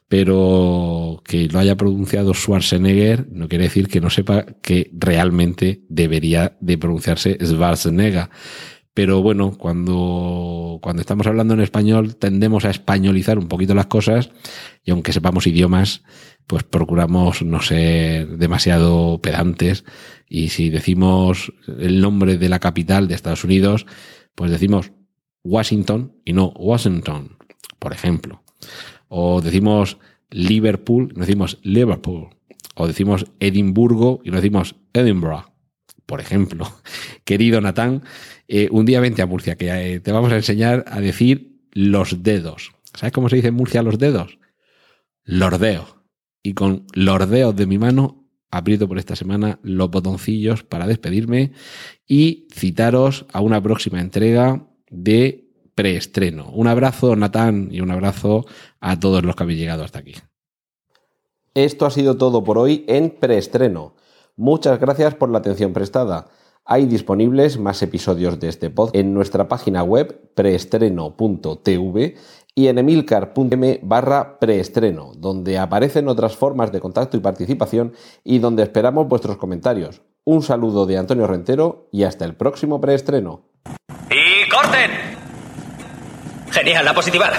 [0.07, 6.57] pero que lo haya pronunciado Schwarzenegger no quiere decir que no sepa que realmente debería
[6.59, 8.29] de pronunciarse Schwarzenegger.
[8.93, 14.29] Pero bueno, cuando, cuando estamos hablando en español tendemos a españolizar un poquito las cosas
[14.83, 16.03] y aunque sepamos idiomas,
[16.45, 19.83] pues procuramos no ser demasiado pedantes
[20.29, 23.87] y si decimos el nombre de la capital de Estados Unidos,
[24.35, 24.91] pues decimos
[25.43, 27.37] Washington y no Washington,
[27.79, 28.43] por ejemplo.
[29.15, 29.99] O decimos
[30.31, 32.29] Liverpool y decimos Liverpool.
[32.73, 35.51] O decimos Edimburgo y no decimos Edinburgh,
[36.07, 36.67] por ejemplo.
[37.23, 38.01] Querido Natán,
[38.47, 42.23] eh, un día vente a Murcia, que eh, te vamos a enseñar a decir los
[42.23, 42.71] dedos.
[42.95, 44.39] ¿Sabes cómo se dice en Murcia los dedos?
[45.23, 46.03] Lordeo.
[46.41, 51.51] Y con lordeo de mi mano aprieto por esta semana los botoncillos para despedirme
[52.07, 55.42] y citaros a una próxima entrega de
[55.75, 56.49] preestreno.
[56.51, 58.45] Un abrazo, Natán, y un abrazo
[58.79, 60.15] a todos los que habéis llegado hasta aquí.
[61.53, 63.95] Esto ha sido todo por hoy en preestreno.
[64.35, 66.27] Muchas gracias por la atención prestada.
[66.65, 72.15] Hay disponibles más episodios de este podcast en nuestra página web preestreno.tv
[72.55, 77.93] y en emilcar.m barra preestreno, donde aparecen otras formas de contacto y participación
[78.23, 80.01] y donde esperamos vuestros comentarios.
[80.23, 83.41] Un saludo de Antonio Rentero y hasta el próximo preestreno.
[84.09, 85.12] ¡Y corten!
[86.53, 87.31] Genial, la positiva.